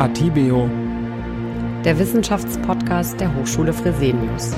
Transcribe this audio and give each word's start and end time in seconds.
Atibeo, 0.00 0.66
der 1.84 1.98
Wissenschaftspodcast 1.98 3.20
der 3.20 3.34
Hochschule 3.36 3.74
Fresenius. 3.74 4.56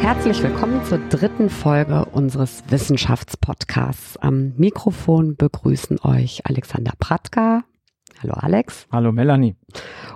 Herzlich 0.00 0.42
willkommen 0.42 0.84
zur 0.84 0.98
dritten 1.10 1.48
Folge 1.48 2.06
unseres 2.06 2.64
Wissenschaftspodcasts. 2.70 4.16
Am 4.16 4.52
Mikrofon 4.56 5.36
begrüßen 5.36 6.00
euch 6.02 6.44
Alexander 6.44 6.90
Pratka. 6.98 7.62
Hallo 8.20 8.34
Alex. 8.34 8.88
Hallo 8.90 9.12
Melanie. 9.12 9.54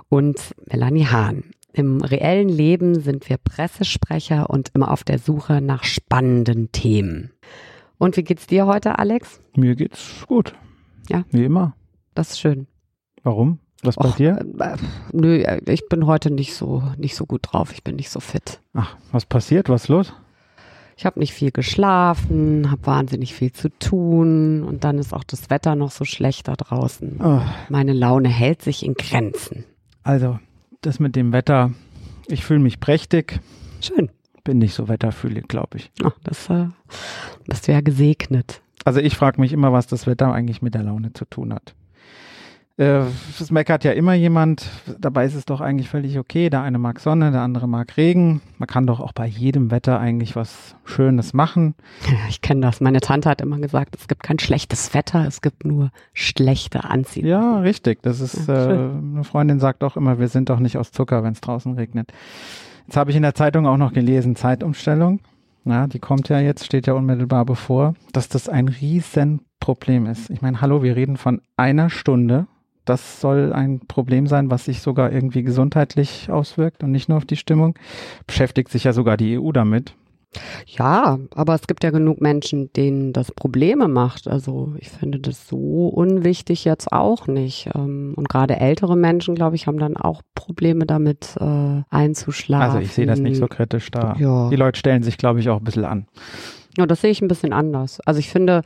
Und 0.09 0.53
Melanie 0.69 1.05
Hahn. 1.05 1.51
Im 1.71 2.01
reellen 2.01 2.49
Leben 2.49 2.99
sind 2.99 3.29
wir 3.29 3.37
Pressesprecher 3.37 4.49
und 4.49 4.71
immer 4.73 4.91
auf 4.91 5.05
der 5.05 5.19
Suche 5.19 5.61
nach 5.61 5.85
spannenden 5.85 6.73
Themen. 6.73 7.31
Und 7.97 8.17
wie 8.17 8.23
geht's 8.23 8.45
dir 8.45 8.65
heute, 8.65 8.99
Alex? 8.99 9.39
Mir 9.55 9.77
geht's 9.77 10.25
gut. 10.27 10.53
Ja. 11.07 11.23
Wie 11.31 11.45
immer. 11.45 11.77
Das 12.15 12.31
ist 12.31 12.39
schön. 12.39 12.67
Warum? 13.23 13.59
Was 13.83 13.95
bei 13.95 14.05
Och, 14.09 14.15
dir? 14.15 14.37
äh, 14.59 14.77
nö, 15.11 15.37
äh, 15.41 15.61
ich 15.71 15.87
bin 15.89 16.05
heute 16.05 16.31
nicht 16.31 16.53
so 16.53 16.83
nicht 16.97 17.15
so 17.15 17.25
gut 17.25 17.41
drauf. 17.51 17.71
Ich 17.73 17.83
bin 17.83 17.95
nicht 17.97 18.09
so 18.09 18.19
fit. 18.19 18.59
Ach, 18.73 18.95
was 19.11 19.25
passiert? 19.25 19.67
Was 19.69 19.83
ist 19.83 19.87
los? 19.89 20.13
Ich 20.95 21.05
habe 21.05 21.19
nicht 21.19 21.33
viel 21.33 21.51
geschlafen, 21.51 22.69
habe 22.69 22.85
wahnsinnig 22.85 23.33
viel 23.33 23.51
zu 23.51 23.69
tun 23.79 24.63
und 24.63 24.83
dann 24.83 24.99
ist 24.99 25.11
auch 25.13 25.23
das 25.23 25.49
Wetter 25.49 25.75
noch 25.75 25.89
so 25.91 26.05
schlecht 26.05 26.47
da 26.47 26.53
draußen. 26.55 27.19
Oh, 27.21 27.41
Meine 27.69 27.93
Laune 27.93 28.29
hält 28.29 28.61
sich 28.61 28.85
in 28.85 28.93
Grenzen. 28.93 29.65
also, 30.03 30.37
das 30.81 30.99
mit 30.99 31.15
dem 31.15 31.33
Wetter. 31.33 31.71
Ich 32.27 32.45
fühle 32.45 32.59
mich 32.59 32.79
prächtig. 32.79 33.39
Schön. 33.81 34.09
Bin 34.43 34.59
nicht 34.59 34.73
so 34.75 34.87
wetterfühlig, 34.87 35.47
glaube 35.47 35.77
ich. 35.77 35.91
Ach, 36.03 36.11
das 36.23 36.49
äh, 36.49 36.67
bist 37.47 37.67
du 37.67 37.71
ja 37.71 37.81
gesegnet. 37.81 38.61
Also 38.85 38.99
ich 38.99 39.15
frage 39.17 39.41
mich 39.41 39.51
immer, 39.53 39.71
was 39.73 39.87
das 39.87 40.05
Wetter 40.07 40.31
eigentlich 40.33 40.61
mit 40.61 40.73
der 40.75 40.83
Laune 40.83 41.11
zu 41.13 41.25
tun 41.25 41.53
hat. 41.53 41.73
Äh, 42.77 43.03
Es 43.39 43.51
meckert 43.51 43.83
ja 43.83 43.91
immer 43.91 44.13
jemand, 44.13 44.67
dabei 44.99 45.25
ist 45.25 45.35
es 45.35 45.45
doch 45.45 45.61
eigentlich 45.61 45.89
völlig 45.89 46.17
okay. 46.17 46.49
Der 46.49 46.61
eine 46.63 46.79
mag 46.79 46.99
Sonne, 46.99 47.31
der 47.31 47.41
andere 47.41 47.67
mag 47.67 47.95
Regen. 47.97 48.41
Man 48.57 48.67
kann 48.67 48.87
doch 48.87 48.99
auch 48.99 49.13
bei 49.13 49.27
jedem 49.27 49.69
Wetter 49.69 49.99
eigentlich 49.99 50.35
was 50.35 50.75
Schönes 50.83 51.33
machen. 51.33 51.75
Ich 52.29 52.41
kenne 52.41 52.61
das. 52.61 52.81
Meine 52.81 52.99
Tante 52.99 53.29
hat 53.29 53.41
immer 53.41 53.59
gesagt, 53.59 53.95
es 53.95 54.07
gibt 54.07 54.23
kein 54.23 54.39
schlechtes 54.39 54.93
Wetter, 54.93 55.25
es 55.27 55.41
gibt 55.41 55.65
nur 55.65 55.91
schlechte 56.13 56.83
Anziehung. 56.85 57.27
Ja, 57.27 57.59
richtig. 57.59 58.01
Das 58.01 58.19
ist, 58.21 58.47
Ja, 58.47 58.71
äh, 58.71 58.89
eine 58.89 59.23
Freundin 59.23 59.59
sagt 59.59 59.83
auch 59.83 59.95
immer, 59.95 60.17
wir 60.19 60.27
sind 60.27 60.49
doch 60.49 60.59
nicht 60.59 60.77
aus 60.77 60.91
Zucker, 60.91 61.23
wenn 61.23 61.33
es 61.33 61.41
draußen 61.41 61.73
regnet. 61.75 62.11
Jetzt 62.87 62.97
habe 62.97 63.11
ich 63.11 63.15
in 63.17 63.23
der 63.23 63.35
Zeitung 63.35 63.67
auch 63.67 63.77
noch 63.77 63.93
gelesen, 63.93 64.35
Zeitumstellung. 64.35 65.19
Ja, 65.65 65.87
die 65.87 65.99
kommt 65.99 66.27
ja 66.27 66.39
jetzt, 66.39 66.65
steht 66.65 66.87
ja 66.87 66.93
unmittelbar 66.93 67.45
bevor, 67.45 67.93
dass 68.11 68.27
das 68.27 68.49
ein 68.49 68.67
Riesenproblem 68.67 70.07
ist. 70.07 70.29
Ich 70.29 70.41
meine, 70.41 70.59
hallo, 70.59 70.83
wir 70.83 70.95
reden 70.95 71.17
von 71.17 71.41
einer 71.55 71.89
Stunde. 71.89 72.47
Das 72.85 73.21
soll 73.21 73.53
ein 73.53 73.81
Problem 73.87 74.27
sein, 74.27 74.51
was 74.51 74.65
sich 74.65 74.81
sogar 74.81 75.11
irgendwie 75.11 75.43
gesundheitlich 75.43 76.29
auswirkt 76.29 76.83
und 76.83 76.91
nicht 76.91 77.09
nur 77.09 77.17
auf 77.17 77.25
die 77.25 77.37
Stimmung. 77.37 77.75
Beschäftigt 78.27 78.69
sich 78.69 78.83
ja 78.83 78.93
sogar 78.93 79.17
die 79.17 79.39
EU 79.39 79.51
damit. 79.51 79.95
Ja, 80.65 81.19
aber 81.35 81.53
es 81.55 81.67
gibt 81.67 81.83
ja 81.83 81.91
genug 81.91 82.19
Menschen, 82.19 82.71
denen 82.73 83.13
das 83.13 83.31
Probleme 83.31 83.87
macht. 83.87 84.27
Also 84.27 84.73
ich 84.79 84.89
finde 84.89 85.19
das 85.19 85.47
so 85.47 85.87
unwichtig 85.87 86.65
jetzt 86.65 86.91
auch 86.91 87.27
nicht. 87.27 87.69
Ähm, 87.75 88.13
Und 88.15 88.29
gerade 88.29 88.57
ältere 88.57 88.97
Menschen, 88.97 89.35
glaube 89.35 89.55
ich, 89.55 89.67
haben 89.67 89.77
dann 89.77 89.95
auch 89.95 90.21
Probleme 90.35 90.85
damit 90.85 91.35
äh, 91.39 91.83
einzuschlafen. 91.89 92.65
Also 92.65 92.79
ich 92.79 92.93
sehe 92.93 93.05
das 93.05 93.19
nicht 93.19 93.37
so 93.37 93.47
kritisch 93.47 93.91
da. 93.91 94.15
Ja. 94.17 94.49
Die 94.49 94.55
Leute 94.55 94.79
stellen 94.79 95.03
sich, 95.03 95.17
glaube 95.17 95.39
ich, 95.39 95.49
auch 95.49 95.59
ein 95.59 95.63
bisschen 95.63 95.85
an. 95.85 96.07
Ja, 96.77 96.87
das 96.87 97.01
sehe 97.01 97.11
ich 97.11 97.21
ein 97.21 97.27
bisschen 97.27 97.53
anders. 97.53 97.99
Also 98.01 98.19
ich 98.19 98.29
finde, 98.29 98.63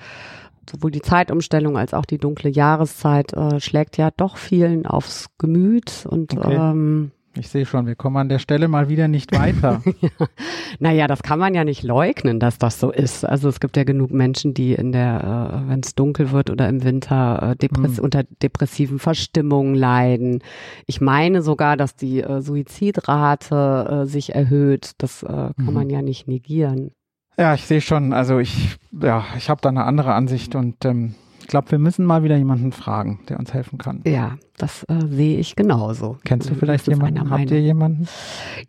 sowohl 0.70 0.92
die 0.92 1.02
Zeitumstellung 1.02 1.78
als 1.78 1.94
auch 1.94 2.06
die 2.06 2.18
dunkle 2.18 2.50
Jahreszeit 2.50 3.34
äh, 3.34 3.60
schlägt 3.60 3.98
ja 3.98 4.10
doch 4.16 4.38
vielen 4.38 4.86
aufs 4.86 5.28
Gemüt 5.38 6.06
und 6.10 6.34
Okay. 6.38 6.56
ähm, 6.56 7.12
Ich 7.38 7.50
sehe 7.50 7.66
schon, 7.68 7.86
wir 7.86 7.96
kommen 7.96 8.18
an 8.18 8.30
der 8.30 8.40
Stelle 8.40 8.68
mal 8.68 8.90
wieder 8.90 9.08
nicht 9.08 9.32
weiter. 9.32 9.82
naja, 10.80 11.06
das 11.08 11.22
kann 11.22 11.38
man 11.38 11.54
ja 11.54 11.64
nicht 11.64 11.84
leugnen, 11.84 12.40
dass 12.40 12.58
das 12.58 12.80
so 12.80 12.92
ist. 12.92 13.24
Also 13.26 13.48
es 13.48 13.60
gibt 13.60 13.78
ja 13.78 13.84
genug 13.84 14.12
Menschen, 14.12 14.54
die 14.56 14.74
in 14.74 14.92
der, 14.92 15.62
äh, 15.66 15.70
wenn 15.70 15.82
es 15.82 15.94
dunkel 15.94 16.32
wird 16.32 16.50
oder 16.50 16.68
im 16.68 16.84
Winter 16.84 17.52
äh, 17.52 17.56
Depress 17.56 17.98
Mhm. 17.98 18.04
unter 18.04 18.24
depressiven 18.24 18.98
Verstimmungen 19.00 19.76
leiden. 19.76 20.42
Ich 20.88 21.00
meine 21.00 21.42
sogar, 21.44 21.78
dass 21.78 21.96
die 21.96 22.22
äh, 22.22 22.42
Suizidrate 22.42 24.02
äh, 24.04 24.06
sich 24.08 24.34
erhöht. 24.36 24.92
Das 24.98 25.24
äh, 25.24 25.28
kann 25.28 25.54
Mhm. 25.58 25.74
man 25.74 25.90
ja 25.90 26.02
nicht 26.02 26.28
negieren. 26.28 26.92
Ja, 27.40 27.54
ich 27.54 27.66
sehe 27.66 27.82
schon. 27.82 28.14
Also 28.14 28.40
ich, 28.40 28.78
ja, 28.92 29.26
ich 29.38 29.50
habe 29.50 29.62
da 29.62 29.70
eine 29.70 29.86
andere 29.86 30.14
Ansicht 30.14 30.56
und 30.56 30.84
ähm, 30.86 31.16
ich 31.48 31.52
glaube, 31.52 31.72
wir 31.72 31.80
müssen 31.80 32.04
mal 32.04 32.24
wieder 32.24 32.36
jemanden 32.36 32.74
fragen, 32.74 33.22
der 33.30 33.40
uns 33.40 33.54
helfen 33.54 33.78
kann. 33.78 34.02
Ja, 34.06 34.38
das 34.58 34.84
äh, 34.90 35.08
sehe 35.08 35.40
ich 35.40 35.56
genauso. 35.56 36.18
Kennst 36.26 36.50
du 36.50 36.56
vielleicht 36.56 36.90
jemanden? 36.90 37.30
Habt 37.30 37.50
ihr 37.52 37.62
jemanden? 37.62 38.10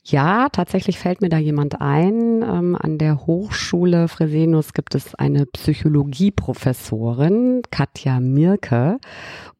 Ja, 0.04 0.48
tatsächlich 0.48 1.00
fällt 1.00 1.20
mir 1.20 1.28
da 1.28 1.38
jemand 1.38 1.80
ein. 1.80 2.42
Ähm, 2.42 2.78
an 2.80 2.98
der 2.98 3.26
Hochschule 3.26 4.06
Fresenius 4.06 4.74
gibt 4.74 4.94
es 4.94 5.16
eine 5.16 5.46
Psychologieprofessorin, 5.46 7.62
Katja 7.72 8.20
Mirke. 8.20 9.00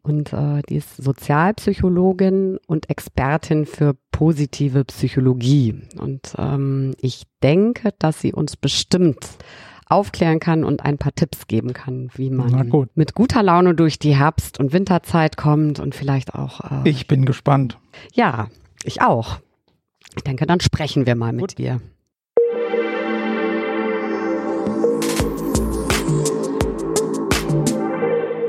Und 0.03 0.33
äh, 0.33 0.63
die 0.69 0.77
ist 0.77 0.99
Sozialpsychologin 0.99 2.59
und 2.69 2.89
Expertin 2.89 3.67
für 3.67 3.97
positive 4.13 4.85
Psychologie. 4.85 5.83
Und 6.01 6.37
ähm, 6.39 6.95
ich 7.01 7.25
denke, 7.43 7.93
dass 7.99 8.21
sie 8.21 8.33
uns 8.33 8.57
bestimmt 8.57 9.27
aufklären 9.91 10.41
kann 10.41 10.65
und 10.65 10.85
ein 10.85 10.99
paar 10.99 11.15
Tipps 11.15 11.47
geben 11.47 11.73
kann, 11.73 12.11
wie 12.15 12.31
man 12.31 12.69
gut. 12.69 12.91
mit 12.95 13.15
guter 13.15 13.43
Laune 13.43 13.75
durch 13.75 13.99
die 13.99 14.15
Herbst- 14.17 14.59
und 14.61 14.73
Winterzeit 14.73 15.37
kommt 15.37 15.81
und 15.81 15.95
vielleicht 15.95 16.35
auch 16.35 16.61
äh, 16.85 16.89
Ich 16.89 17.07
bin 17.07 17.25
gespannt. 17.25 17.79
ja, 18.13 18.49
ich 18.85 19.01
auch. 19.03 19.39
Ich 20.17 20.25
denke, 20.25 20.47
dann 20.47 20.61
sprechen 20.61 21.07
wir 21.07 21.15
mal 21.15 21.33
mit 21.33 21.57
Gut. 21.57 21.61
ihr. 21.61 21.81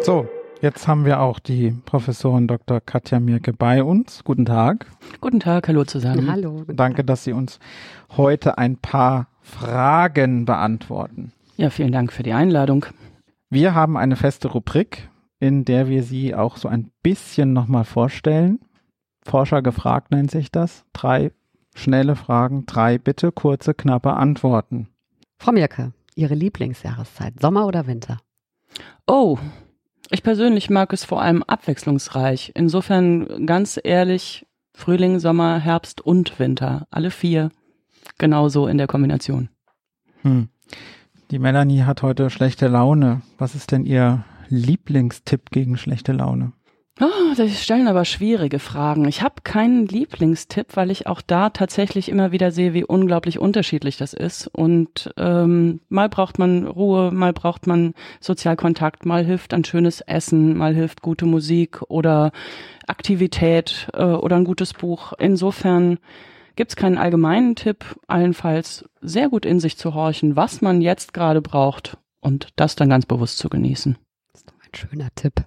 So, 0.01 0.27
jetzt 0.61 0.87
haben 0.87 1.05
wir 1.05 1.19
auch 1.19 1.39
die 1.39 1.71
Professorin 1.85 2.47
Dr. 2.47 2.81
Katja 2.81 3.19
Mirke 3.19 3.53
bei 3.53 3.83
uns. 3.83 4.23
Guten 4.23 4.45
Tag. 4.45 4.87
Guten 5.21 5.39
Tag, 5.39 5.67
hallo 5.67 5.83
zusammen. 5.83 6.31
Hallo. 6.31 6.63
Danke, 6.67 7.03
dass 7.03 7.23
Sie 7.23 7.33
uns 7.33 7.59
heute 8.17 8.57
ein 8.57 8.77
paar 8.77 9.27
Fragen 9.49 10.45
beantworten. 10.45 11.33
Ja, 11.57 11.69
vielen 11.69 11.91
Dank 11.91 12.13
für 12.13 12.23
die 12.23 12.33
Einladung. 12.33 12.85
Wir 13.49 13.73
haben 13.73 13.97
eine 13.97 14.15
feste 14.15 14.47
Rubrik, 14.47 15.09
in 15.39 15.65
der 15.65 15.89
wir 15.89 16.03
Sie 16.03 16.35
auch 16.35 16.57
so 16.57 16.67
ein 16.67 16.91
bisschen 17.03 17.51
nochmal 17.51 17.83
vorstellen. 17.83 18.59
Forscher 19.23 19.61
gefragt 19.61 20.11
nennt 20.11 20.31
sich 20.31 20.51
das. 20.51 20.85
Drei 20.93 21.31
schnelle 21.75 22.15
Fragen, 22.15 22.65
drei 22.65 22.97
bitte 22.97 23.31
kurze, 23.31 23.73
knappe 23.73 24.13
Antworten. 24.13 24.87
Frau 25.37 25.51
Mirke, 25.51 25.93
Ihre 26.15 26.35
Lieblingsjahreszeit, 26.35 27.39
Sommer 27.41 27.65
oder 27.65 27.87
Winter? 27.87 28.19
Oh, 29.07 29.37
ich 30.11 30.23
persönlich 30.23 30.69
mag 30.69 30.93
es 30.93 31.03
vor 31.03 31.21
allem 31.21 31.43
abwechslungsreich. 31.43 32.51
Insofern 32.55 33.45
ganz 33.45 33.79
ehrlich, 33.83 34.45
Frühling, 34.73 35.19
Sommer, 35.19 35.59
Herbst 35.59 36.01
und 36.01 36.39
Winter. 36.39 36.87
Alle 36.91 37.11
vier 37.11 37.49
genauso 38.19 38.67
in 38.67 38.77
der 38.77 38.87
Kombination. 38.87 39.49
Hm. 40.21 40.49
Die 41.31 41.39
Melanie 41.39 41.83
hat 41.83 42.03
heute 42.03 42.29
schlechte 42.29 42.67
Laune. 42.67 43.21
Was 43.37 43.55
ist 43.55 43.71
denn 43.71 43.85
Ihr 43.85 44.23
Lieblingstipp 44.49 45.51
gegen 45.51 45.77
schlechte 45.77 46.11
Laune? 46.11 46.53
Oh, 47.01 47.33
das 47.37 47.63
stellen 47.63 47.87
aber 47.87 48.03
schwierige 48.03 48.59
Fragen. 48.59 49.07
Ich 49.07 49.21
habe 49.21 49.35
keinen 49.45 49.87
Lieblingstipp, 49.87 50.75
weil 50.75 50.91
ich 50.91 51.07
auch 51.07 51.21
da 51.21 51.49
tatsächlich 51.49 52.09
immer 52.09 52.33
wieder 52.33 52.51
sehe, 52.51 52.73
wie 52.73 52.83
unglaublich 52.83 53.39
unterschiedlich 53.39 53.95
das 53.95 54.13
ist. 54.13 54.47
Und 54.47 55.09
ähm, 55.15 55.79
mal 55.87 56.09
braucht 56.09 56.39
man 56.39 56.67
Ruhe, 56.67 57.11
mal 57.11 57.31
braucht 57.31 57.67
man 57.67 57.93
Sozialkontakt, 58.19 59.05
mal 59.05 59.23
hilft 59.23 59.53
ein 59.53 59.63
schönes 59.63 60.01
Essen, 60.01 60.57
mal 60.57 60.75
hilft 60.75 61.01
gute 61.01 61.25
Musik 61.25 61.81
oder 61.87 62.33
Aktivität 62.85 63.87
äh, 63.93 64.03
oder 64.03 64.35
ein 64.35 64.43
gutes 64.43 64.73
Buch. 64.73 65.13
Insofern 65.17 65.99
gibt's 66.59 66.75
keinen 66.75 66.97
allgemeinen 66.97 67.55
Tipp, 67.55 67.85
allenfalls 68.07 68.83
sehr 68.99 69.29
gut 69.29 69.45
in 69.45 69.61
sich 69.61 69.77
zu 69.77 69.93
horchen, 69.93 70.35
was 70.35 70.59
man 70.59 70.81
jetzt 70.81 71.13
gerade 71.13 71.41
braucht 71.41 71.97
und 72.19 72.49
das 72.57 72.75
dann 72.75 72.89
ganz 72.89 73.05
bewusst 73.05 73.37
zu 73.37 73.47
genießen. 73.47 73.97
Das 74.33 74.41
ist 74.41 74.49
doch 74.49 74.55
ein 74.55 74.75
schöner 74.75 75.07
Tipp. 75.15 75.45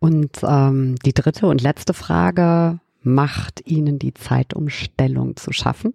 Und 0.00 0.40
ähm, 0.42 0.96
die 1.06 1.14
dritte 1.14 1.46
und 1.46 1.62
letzte 1.62 1.94
Frage, 1.94 2.78
macht 3.00 3.66
Ihnen 3.66 3.98
die 3.98 4.12
Zeitumstellung 4.12 5.36
zu 5.36 5.50
schaffen? 5.50 5.94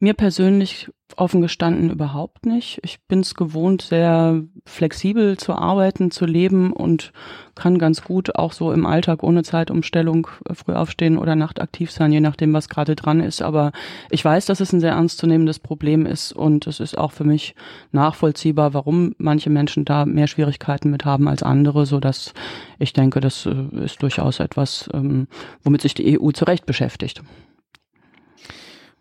Mir 0.00 0.14
persönlich 0.14 0.88
offen 1.16 1.40
gestanden 1.40 1.90
überhaupt 1.90 2.46
nicht. 2.46 2.78
Ich 2.84 3.00
bin 3.06 3.20
es 3.20 3.34
gewohnt, 3.34 3.82
sehr 3.82 4.42
flexibel 4.66 5.36
zu 5.36 5.54
arbeiten, 5.54 6.10
zu 6.10 6.26
leben 6.26 6.72
und 6.72 7.12
kann 7.54 7.78
ganz 7.78 8.04
gut 8.04 8.36
auch 8.36 8.52
so 8.52 8.72
im 8.72 8.86
Alltag 8.86 9.22
ohne 9.22 9.42
Zeitumstellung 9.42 10.28
äh, 10.48 10.54
früh 10.54 10.74
aufstehen 10.74 11.18
oder 11.18 11.34
nachtaktiv 11.34 11.90
sein, 11.90 12.12
je 12.12 12.20
nachdem, 12.20 12.52
was 12.52 12.68
gerade 12.68 12.94
dran 12.94 13.20
ist. 13.20 13.42
Aber 13.42 13.72
ich 14.10 14.24
weiß, 14.24 14.46
dass 14.46 14.60
es 14.60 14.72
ein 14.72 14.80
sehr 14.80 14.92
ernstzunehmendes 14.92 15.58
Problem 15.58 16.06
ist 16.06 16.32
und 16.32 16.66
es 16.66 16.78
ist 16.78 16.96
auch 16.96 17.12
für 17.12 17.24
mich 17.24 17.54
nachvollziehbar, 17.90 18.74
warum 18.74 19.14
manche 19.18 19.50
Menschen 19.50 19.84
da 19.84 20.04
mehr 20.04 20.28
Schwierigkeiten 20.28 20.90
mit 20.90 21.04
haben 21.04 21.26
als 21.26 21.42
andere, 21.42 21.86
so 21.86 21.98
dass 21.98 22.34
ich 22.78 22.92
denke, 22.92 23.20
das 23.20 23.46
äh, 23.46 23.84
ist 23.84 24.02
durchaus 24.02 24.40
etwas, 24.40 24.88
ähm, 24.92 25.26
womit 25.62 25.82
sich 25.82 25.94
die 25.94 26.20
EU 26.20 26.30
zu 26.30 26.44
Recht 26.44 26.66
beschäftigt. 26.66 27.22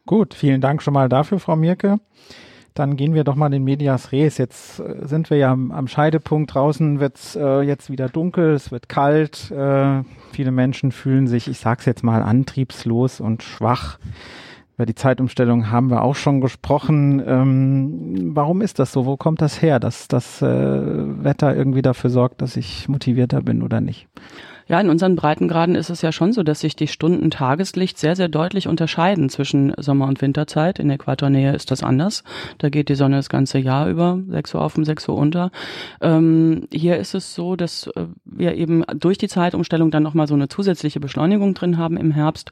Gut, 0.07 0.33
vielen 0.33 0.61
Dank 0.61 0.81
schon 0.81 0.93
mal 0.93 1.09
dafür, 1.09 1.37
Frau 1.37 1.57
Mirke. 1.57 1.99
Dann 2.73 2.95
gehen 2.95 3.13
wir 3.13 3.25
doch 3.25 3.35
mal 3.35 3.53
in 3.53 3.65
Medias 3.65 4.13
Res. 4.13 4.37
Jetzt 4.37 4.79
äh, 4.79 5.05
sind 5.05 5.29
wir 5.29 5.37
ja 5.37 5.51
am, 5.51 5.69
am 5.71 5.87
Scheidepunkt. 5.89 6.53
Draußen 6.53 7.01
wird 7.01 7.17
es 7.17 7.35
äh, 7.35 7.59
jetzt 7.61 7.89
wieder 7.89 8.07
dunkel, 8.07 8.53
es 8.53 8.71
wird 8.71 8.87
kalt. 8.87 9.51
Äh, 9.51 10.03
viele 10.31 10.51
Menschen 10.51 10.93
fühlen 10.93 11.27
sich, 11.27 11.49
ich 11.49 11.59
sag's 11.59 11.85
jetzt 11.85 12.03
mal, 12.03 12.21
antriebslos 12.21 13.19
und 13.19 13.43
schwach. 13.43 13.99
Über 14.75 14.85
die 14.85 14.95
Zeitumstellung 14.95 15.71
haben 15.71 15.89
wir 15.89 16.03
auch 16.03 16.15
schon 16.15 16.39
gesprochen. 16.39 17.21
Ähm, 17.27 18.31
warum 18.33 18.61
ist 18.61 18.79
das 18.79 18.93
so? 18.93 19.05
Wo 19.05 19.17
kommt 19.17 19.41
das 19.41 19.61
her, 19.61 19.81
dass 19.81 20.07
das 20.07 20.41
äh, 20.41 20.47
Wetter 20.47 21.53
irgendwie 21.53 21.81
dafür 21.81 22.11
sorgt, 22.11 22.41
dass 22.41 22.55
ich 22.55 22.87
motivierter 22.87 23.41
bin 23.41 23.61
oder 23.61 23.81
nicht? 23.81 24.07
Ja, 24.67 24.81
in 24.81 24.89
unseren 24.89 25.15
Breitengraden 25.15 25.75
ist 25.75 25.89
es 25.89 26.01
ja 26.01 26.11
schon 26.11 26.33
so, 26.33 26.43
dass 26.43 26.59
sich 26.59 26.75
die 26.75 26.87
Stunden 26.87 27.31
Tageslicht 27.31 27.97
sehr, 27.97 28.15
sehr 28.17 28.27
deutlich 28.27 28.67
unterscheiden 28.67 29.29
zwischen 29.29 29.73
Sommer- 29.77 30.07
und 30.07 30.21
Winterzeit. 30.21 30.77
In 30.79 30.89
Äquatornähe 30.89 31.55
ist 31.55 31.71
das 31.71 31.83
anders. 31.83 32.23
Da 32.57 32.69
geht 32.69 32.89
die 32.89 32.95
Sonne 32.95 33.15
das 33.15 33.29
ganze 33.29 33.59
Jahr 33.59 33.87
über, 33.87 34.19
6 34.27 34.55
Uhr 34.55 34.61
auf 34.61 34.77
und 34.77 34.83
6 34.83 35.07
Uhr 35.07 35.15
unter. 35.15 35.51
Ähm, 36.01 36.67
hier 36.71 36.97
ist 36.97 37.15
es 37.15 37.33
so, 37.33 37.55
dass 37.55 37.87
äh, 37.95 38.05
wir 38.25 38.55
eben 38.55 38.83
durch 38.93 39.17
die 39.17 39.29
Zeitumstellung 39.29 39.89
dann 39.89 40.03
nochmal 40.03 40.27
so 40.27 40.35
eine 40.35 40.49
zusätzliche 40.49 40.99
Beschleunigung 40.99 41.53
drin 41.53 41.77
haben 41.77 41.95
im 41.95 42.11
Herbst 42.11 42.51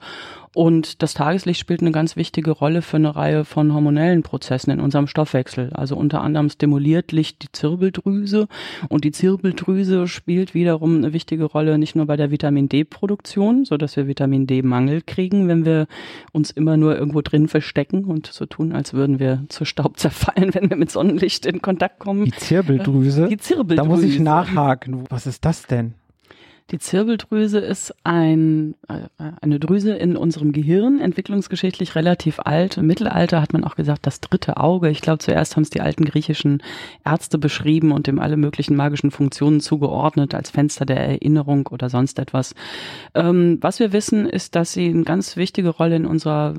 und 0.56 1.04
das 1.04 1.13
Tageslicht 1.13 1.60
spielt 1.60 1.81
eine 1.81 1.92
ganz 1.92 2.16
wichtige 2.16 2.52
Rolle 2.52 2.81
für 2.81 2.96
eine 2.96 3.13
Reihe 3.13 3.44
von 3.44 3.74
hormonellen 3.74 4.24
Prozessen 4.24 4.72
in 4.72 4.80
unserem 4.80 5.06
Stoffwechsel. 5.06 5.72
Also 5.74 5.98
unter 5.98 6.22
anderem 6.22 6.50
stimuliert 6.50 7.12
Licht 7.12 7.44
die 7.44 7.52
Zirbeldrüse 7.52 8.48
und 8.88 9.04
die 9.04 9.12
Zirbeldrüse 9.12 10.07
spielt 10.07 10.54
wiederum 10.54 10.96
eine 10.96 11.12
wichtige 11.12 11.44
Rolle 11.44 11.78
nicht 11.78 11.98
nur 11.98 12.06
bei 12.06 12.16
der 12.16 12.31
Vitamin 12.31 12.69
D-Produktion, 12.69 13.66
so 13.66 13.75
dass 13.75 13.98
wir 13.98 14.07
Vitamin 14.07 14.48
D-Mangel 14.48 15.02
kriegen, 15.02 15.50
wenn 15.50 15.66
wir 15.66 15.88
uns 16.31 16.52
immer 16.52 16.78
nur 16.78 16.98
irgendwo 16.98 17.22
drin 17.22 17.50
verstecken 17.50 18.06
und 18.06 18.28
so 18.28 18.46
tun, 18.46 18.72
als 18.72 18.94
würden 18.94 19.19
wir 19.19 19.44
zu 19.50 19.66
Staub 19.66 20.00
zerfallen, 20.00 20.54
wenn 20.54 20.69
wir 20.69 20.78
mit 20.78 20.90
Sonnenlicht 20.90 21.46
in 21.46 21.62
Kontakt 21.62 22.00
kommen. 22.00 22.24
Die 22.24 22.31
Zirbeldrüse? 22.31 23.28
Die 23.28 23.38
Zirbeldrüse. 23.38 23.75
Da 23.75 23.84
muss 23.84 24.04
ich 24.04 24.22
nachhaken. 24.22 25.04
Was 25.10 25.28
ist 25.28 25.44
das 25.44 25.68
denn? 25.68 25.96
Die 26.71 26.79
Zirbeldrüse 26.79 27.59
ist 27.59 27.94
ein, 28.03 28.73
äh, 28.88 29.07
eine 29.39 29.59
Drüse 29.59 29.94
in 29.94 30.17
unserem 30.17 30.51
Gehirn, 30.51 31.00
entwicklungsgeschichtlich 31.00 31.94
relativ 31.94 32.39
alt. 32.39 32.77
Im 32.77 32.88
Mittelalter 32.88 33.39
hat 33.39 33.53
man 33.53 33.63
auch 33.63 33.75
gesagt, 33.75 34.07
das 34.07 34.19
dritte 34.19 34.57
Auge. 34.57 34.89
Ich 34.89 35.01
glaube, 35.01 35.19
zuerst 35.19 35.56
haben 35.56 35.62
es 35.62 35.69
die 35.69 35.81
alten 35.81 36.06
griechischen 36.06 36.63
Ärzte 37.06 37.38
beschrieben 37.38 37.91
und 37.91 38.07
dem 38.07 38.17
alle 38.19 38.35
möglichen 38.35 38.75
magischen 38.75 39.12
Funktionen 39.12 39.59
zugeordnet, 39.59 40.33
als 40.33 40.50
Fenster 40.50 40.88
der 40.88 40.97
Erinnerung 40.97 41.67
oder 41.67 41.91
sonst 41.91 42.17
etwas. 42.17 42.56
Ähm, 43.13 43.59
was 43.61 43.79
wir 43.79 43.94
wissen, 43.94 44.27
ist, 44.27 44.56
dass 44.56 44.73
sie 44.73 44.89
eine 44.89 45.03
ganz 45.03 45.38
wichtige 45.38 45.69
Rolle 45.69 45.97
in 45.97 46.07
unserer 46.07 46.56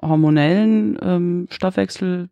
hormonellen 0.00 0.96
ähm, 1.02 1.48
Stoffwechsel 1.50 2.28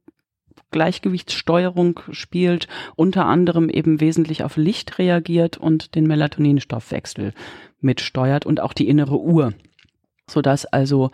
Gleichgewichtssteuerung 0.71 2.01
spielt, 2.11 2.69
unter 2.97 3.27
anderem 3.27 3.69
eben 3.69 4.01
wesentlich 4.01 4.45
auf 4.45 4.57
Licht 4.57 4.99
reagiert 4.99 5.57
und 5.57 5.95
den 5.95 6.07
Melatoninstoffwechsel 6.07 7.33
mitsteuert 7.81 8.47
und 8.47 8.61
auch 8.61 8.73
die 8.73 8.89
innere 8.89 9.21
Uhr 9.21 9.53
so 10.31 10.43
dass 10.43 10.67
also 10.67 11.11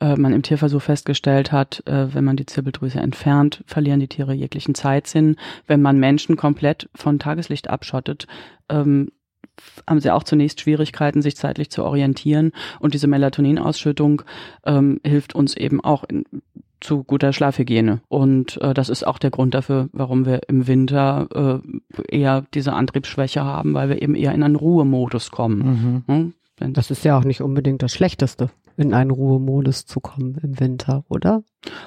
äh, 0.00 0.16
man 0.16 0.32
im 0.32 0.42
Tierversuch 0.42 0.82
festgestellt 0.82 1.52
hat, 1.52 1.82
äh, 1.86 2.12
wenn 2.14 2.24
man 2.24 2.36
die 2.36 2.46
Zirbeldrüse 2.46 2.98
entfernt, 2.98 3.62
verlieren 3.66 4.00
die 4.00 4.08
Tiere 4.08 4.34
jeglichen 4.34 4.74
Zeitsinn. 4.74 5.36
Wenn 5.66 5.80
man 5.80 5.98
Menschen 5.98 6.36
komplett 6.36 6.88
von 6.94 7.18
Tageslicht 7.18 7.70
abschottet, 7.70 8.26
ähm, 8.68 9.10
haben 9.86 10.00
sie 10.00 10.10
auch 10.10 10.24
zunächst 10.24 10.60
Schwierigkeiten, 10.60 11.22
sich 11.22 11.36
zeitlich 11.36 11.70
zu 11.70 11.82
orientieren. 11.82 12.52
Und 12.78 12.92
diese 12.92 13.06
Melatoninausschüttung 13.06 14.22
ähm, 14.64 15.00
hilft 15.04 15.34
uns 15.34 15.56
eben 15.56 15.82
auch 15.82 16.04
in 16.04 16.24
zu 16.80 17.04
guter 17.04 17.32
Schlafhygiene. 17.32 18.00
Und 18.08 18.60
äh, 18.60 18.74
das 18.74 18.88
ist 18.88 19.06
auch 19.06 19.18
der 19.18 19.30
Grund 19.30 19.54
dafür, 19.54 19.88
warum 19.92 20.26
wir 20.26 20.48
im 20.48 20.66
Winter 20.66 21.62
äh, 21.62 22.16
eher 22.16 22.44
diese 22.54 22.72
Antriebsschwäche 22.72 23.44
haben, 23.44 23.74
weil 23.74 23.88
wir 23.88 24.02
eben 24.02 24.14
eher 24.14 24.32
in 24.32 24.42
einen 24.42 24.56
Ruhemodus 24.56 25.30
kommen. 25.30 26.04
Mhm. 26.06 26.14
Hm? 26.14 26.72
Das 26.72 26.90
ist 26.90 27.04
ja 27.04 27.18
auch 27.18 27.24
nicht 27.24 27.42
unbedingt 27.42 27.82
das 27.82 27.92
Schlechteste, 27.92 28.48
in 28.78 28.94
einen 28.94 29.10
Ruhemodus 29.10 29.84
zu 29.84 30.00
kommen 30.00 30.38
im 30.42 30.58
Winter, 30.58 31.04
oder? 31.08 31.42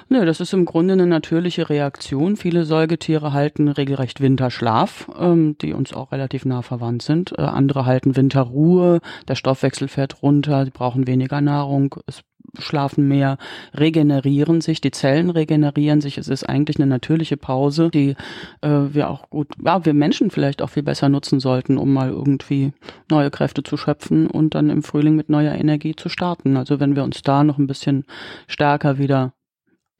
Nö, 0.08 0.24
das 0.24 0.40
ist 0.40 0.52
im 0.52 0.64
Grunde 0.64 0.92
eine 0.92 1.06
natürliche 1.06 1.68
Reaktion. 1.68 2.36
Viele 2.36 2.64
Säugetiere 2.64 3.32
halten 3.32 3.66
regelrecht 3.66 4.20
Winterschlaf, 4.20 5.10
ähm, 5.18 5.56
die 5.60 5.72
uns 5.72 5.92
auch 5.92 6.12
relativ 6.12 6.44
nah 6.44 6.62
verwandt 6.62 7.02
sind. 7.02 7.36
Äh, 7.36 7.42
andere 7.42 7.84
halten 7.84 8.14
Winterruhe, 8.14 9.00
der 9.26 9.34
Stoffwechsel 9.34 9.88
fährt 9.88 10.22
runter, 10.22 10.64
sie 10.64 10.70
brauchen 10.70 11.08
weniger 11.08 11.40
Nahrung, 11.40 11.96
es 12.06 12.22
schlafen 12.58 13.08
mehr, 13.08 13.38
regenerieren 13.74 14.60
sich, 14.60 14.80
die 14.80 14.90
Zellen 14.90 15.30
regenerieren 15.30 16.00
sich. 16.00 16.18
Es 16.18 16.28
ist 16.28 16.48
eigentlich 16.48 16.76
eine 16.76 16.86
natürliche 16.86 17.36
Pause, 17.36 17.90
die 17.90 18.16
äh, 18.60 18.68
wir 18.68 19.10
auch 19.10 19.30
gut, 19.30 19.48
ja, 19.64 19.84
wir 19.84 19.94
Menschen 19.94 20.30
vielleicht 20.30 20.62
auch 20.62 20.70
viel 20.70 20.82
besser 20.82 21.08
nutzen 21.08 21.40
sollten, 21.40 21.78
um 21.78 21.92
mal 21.92 22.10
irgendwie 22.10 22.72
neue 23.10 23.30
Kräfte 23.30 23.62
zu 23.62 23.76
schöpfen 23.76 24.26
und 24.26 24.54
dann 24.54 24.70
im 24.70 24.82
Frühling 24.82 25.16
mit 25.16 25.28
neuer 25.28 25.54
Energie 25.54 25.94
zu 25.94 26.08
starten. 26.08 26.56
Also 26.56 26.80
wenn 26.80 26.96
wir 26.96 27.04
uns 27.04 27.22
da 27.22 27.44
noch 27.44 27.58
ein 27.58 27.66
bisschen 27.66 28.04
stärker 28.46 28.98
wieder 28.98 29.32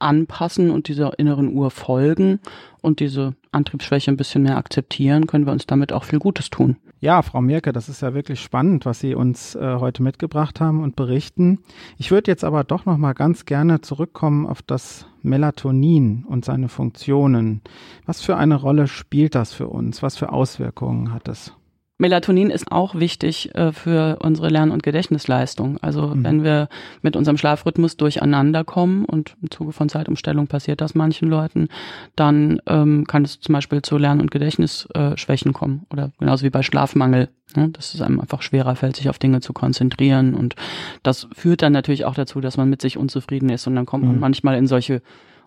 anpassen 0.00 0.70
und 0.70 0.88
dieser 0.88 1.18
inneren 1.18 1.52
Uhr 1.52 1.70
folgen 1.70 2.40
und 2.80 3.00
diese 3.00 3.34
Antriebsschwäche 3.52 4.10
ein 4.10 4.16
bisschen 4.16 4.42
mehr 4.42 4.56
akzeptieren, 4.56 5.26
können 5.26 5.46
wir 5.46 5.52
uns 5.52 5.66
damit 5.66 5.92
auch 5.92 6.04
viel 6.04 6.18
Gutes 6.18 6.50
tun. 6.50 6.76
Ja, 7.00 7.22
Frau 7.22 7.40
Mirke, 7.40 7.72
das 7.72 7.88
ist 7.88 8.02
ja 8.02 8.14
wirklich 8.14 8.40
spannend, 8.40 8.84
was 8.86 9.00
Sie 9.00 9.14
uns 9.14 9.54
äh, 9.54 9.76
heute 9.80 10.02
mitgebracht 10.02 10.60
haben 10.60 10.82
und 10.82 10.96
berichten. 10.96 11.60
Ich 11.96 12.10
würde 12.10 12.30
jetzt 12.30 12.44
aber 12.44 12.62
doch 12.62 12.84
noch 12.84 12.98
mal 12.98 13.14
ganz 13.14 13.46
gerne 13.46 13.80
zurückkommen 13.80 14.46
auf 14.46 14.62
das 14.62 15.06
Melatonin 15.22 16.24
und 16.28 16.44
seine 16.44 16.68
Funktionen. 16.68 17.62
Was 18.06 18.20
für 18.20 18.36
eine 18.36 18.56
Rolle 18.56 18.86
spielt 18.86 19.34
das 19.34 19.52
für 19.52 19.68
uns? 19.68 20.02
Was 20.02 20.16
für 20.16 20.30
Auswirkungen 20.32 21.12
hat 21.12 21.28
es? 21.28 21.54
Melatonin 22.00 22.48
ist 22.48 22.72
auch 22.72 22.94
wichtig 22.94 23.54
äh, 23.54 23.72
für 23.72 24.18
unsere 24.22 24.48
Lern- 24.48 24.70
und 24.70 24.82
Gedächtnisleistung. 24.82 25.76
Also 25.82 26.08
mhm. 26.08 26.24
wenn 26.24 26.44
wir 26.44 26.68
mit 27.02 27.14
unserem 27.14 27.36
Schlafrhythmus 27.36 27.98
durcheinander 27.98 28.64
kommen 28.64 29.04
und 29.04 29.36
im 29.42 29.50
Zuge 29.50 29.72
von 29.72 29.90
Zeitumstellung 29.90 30.46
passiert 30.46 30.80
das 30.80 30.94
manchen 30.94 31.28
Leuten, 31.28 31.68
dann 32.16 32.62
ähm, 32.66 33.06
kann 33.06 33.24
es 33.24 33.40
zum 33.40 33.52
Beispiel 33.52 33.82
zu 33.82 33.98
Lern- 33.98 34.20
und 34.20 34.30
Gedächtnisschwächen 34.30 35.50
äh, 35.50 35.54
kommen 35.54 35.86
oder 35.90 36.10
genauso 36.18 36.44
wie 36.44 36.50
bei 36.50 36.62
Schlafmangel. 36.62 37.28
Ne? 37.54 37.68
Dass 37.68 37.92
es 37.92 38.00
einem 38.00 38.18
einfach 38.18 38.40
schwerer 38.40 38.76
fällt, 38.76 38.96
sich 38.96 39.10
auf 39.10 39.18
Dinge 39.18 39.40
zu 39.40 39.52
konzentrieren 39.52 40.34
und 40.34 40.54
das 41.02 41.28
führt 41.34 41.60
dann 41.60 41.74
natürlich 41.74 42.06
auch 42.06 42.14
dazu, 42.14 42.40
dass 42.40 42.56
man 42.56 42.70
mit 42.70 42.80
sich 42.80 42.96
unzufrieden 42.96 43.50
ist 43.50 43.66
und 43.66 43.74
dann 43.74 43.86
kommt 43.86 44.04
mhm. 44.04 44.12
man 44.12 44.20
manchmal 44.20 44.56
in 44.56 44.66
solche 44.66 45.02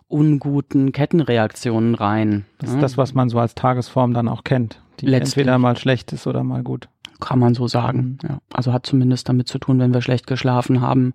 unguten 0.08 0.92
Kettenreaktionen 0.92 1.96
rein. 1.96 2.46
Das 2.60 2.70
ist 2.72 2.82
das, 2.82 2.98
was 2.98 3.16
man 3.16 3.30
so 3.30 3.40
als 3.40 3.56
Tagesform 3.56 4.14
dann 4.14 4.28
auch 4.28 4.44
kennt, 4.44 4.80
die 5.00 5.06
Letztlich. 5.06 5.38
entweder 5.38 5.58
mal 5.58 5.78
schlecht 5.78 6.12
ist 6.14 6.28
oder 6.28 6.44
mal 6.44 6.64
gut. 6.64 6.90
Kann 7.20 7.40
man 7.40 7.54
so 7.54 7.68
sagen. 7.68 8.18
Mhm. 8.22 8.30
Ja. 8.30 8.38
Also 8.54 8.74
hat 8.74 8.86
zumindest 8.86 9.30
damit 9.30 9.48
zu 9.48 9.58
tun, 9.58 9.80
wenn 9.80 9.94
wir 9.94 10.02
schlecht 10.02 10.28
geschlafen 10.28 10.82
haben, 10.82 11.14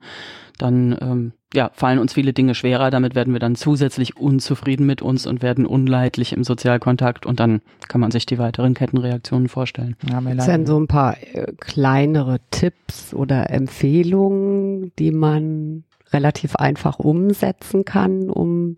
dann 0.56 0.96
ähm, 1.00 1.32
ja, 1.54 1.70
fallen 1.72 1.98
uns 1.98 2.12
viele 2.12 2.32
Dinge 2.32 2.54
schwerer. 2.54 2.90
Damit 2.90 3.14
werden 3.14 3.32
wir 3.32 3.40
dann 3.40 3.54
zusätzlich 3.54 4.16
unzufrieden 4.16 4.86
mit 4.86 5.02
uns 5.02 5.26
und 5.26 5.42
werden 5.42 5.66
unleidlich 5.66 6.32
im 6.32 6.44
Sozialkontakt 6.44 7.26
und 7.26 7.40
dann 7.40 7.60
kann 7.88 8.00
man 8.00 8.10
sich 8.10 8.26
die 8.26 8.38
weiteren 8.38 8.74
Kettenreaktionen 8.74 9.48
vorstellen. 9.48 9.96
Ja, 10.10 10.20
Gibt 10.20 10.46
denn 10.46 10.66
so 10.66 10.78
ein 10.78 10.88
paar 10.88 11.16
äh, 11.22 11.52
kleinere 11.58 12.38
Tipps 12.50 13.14
oder 13.14 13.50
Empfehlungen, 13.50 14.92
die 14.98 15.10
man 15.10 15.84
relativ 16.12 16.56
einfach 16.56 16.98
umsetzen 16.98 17.84
kann, 17.84 18.30
um 18.30 18.76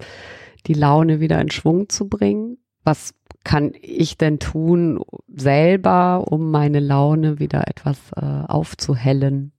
die 0.66 0.74
Laune 0.74 1.20
wieder 1.20 1.40
in 1.40 1.50
Schwung 1.50 1.88
zu 1.88 2.08
bringen? 2.08 2.58
Was 2.84 3.14
kann 3.44 3.72
ich 3.80 4.18
denn 4.18 4.38
tun 4.38 5.02
selber, 5.28 6.26
um 6.30 6.50
meine 6.50 6.80
Laune 6.80 7.38
wieder 7.38 7.66
etwas 7.68 7.98
äh, 8.16 8.20
aufzuhellen? 8.20 9.52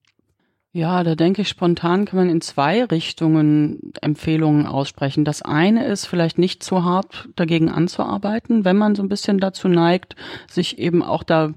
Ja, 0.73 1.03
da 1.03 1.15
denke 1.15 1.41
ich 1.41 1.49
spontan 1.49 2.05
kann 2.05 2.17
man 2.17 2.29
in 2.29 2.39
zwei 2.39 2.85
Richtungen 2.85 3.91
Empfehlungen 3.99 4.65
aussprechen. 4.65 5.25
Das 5.25 5.41
eine 5.41 5.85
ist 5.85 6.05
vielleicht 6.05 6.37
nicht 6.37 6.63
zu 6.63 6.85
hart 6.85 7.27
dagegen 7.35 7.69
anzuarbeiten, 7.69 8.63
wenn 8.63 8.77
man 8.77 8.95
so 8.95 9.03
ein 9.03 9.09
bisschen 9.09 9.39
dazu 9.39 9.67
neigt, 9.67 10.15
sich 10.49 10.79
eben 10.79 11.03
auch 11.03 11.23
da 11.23 11.51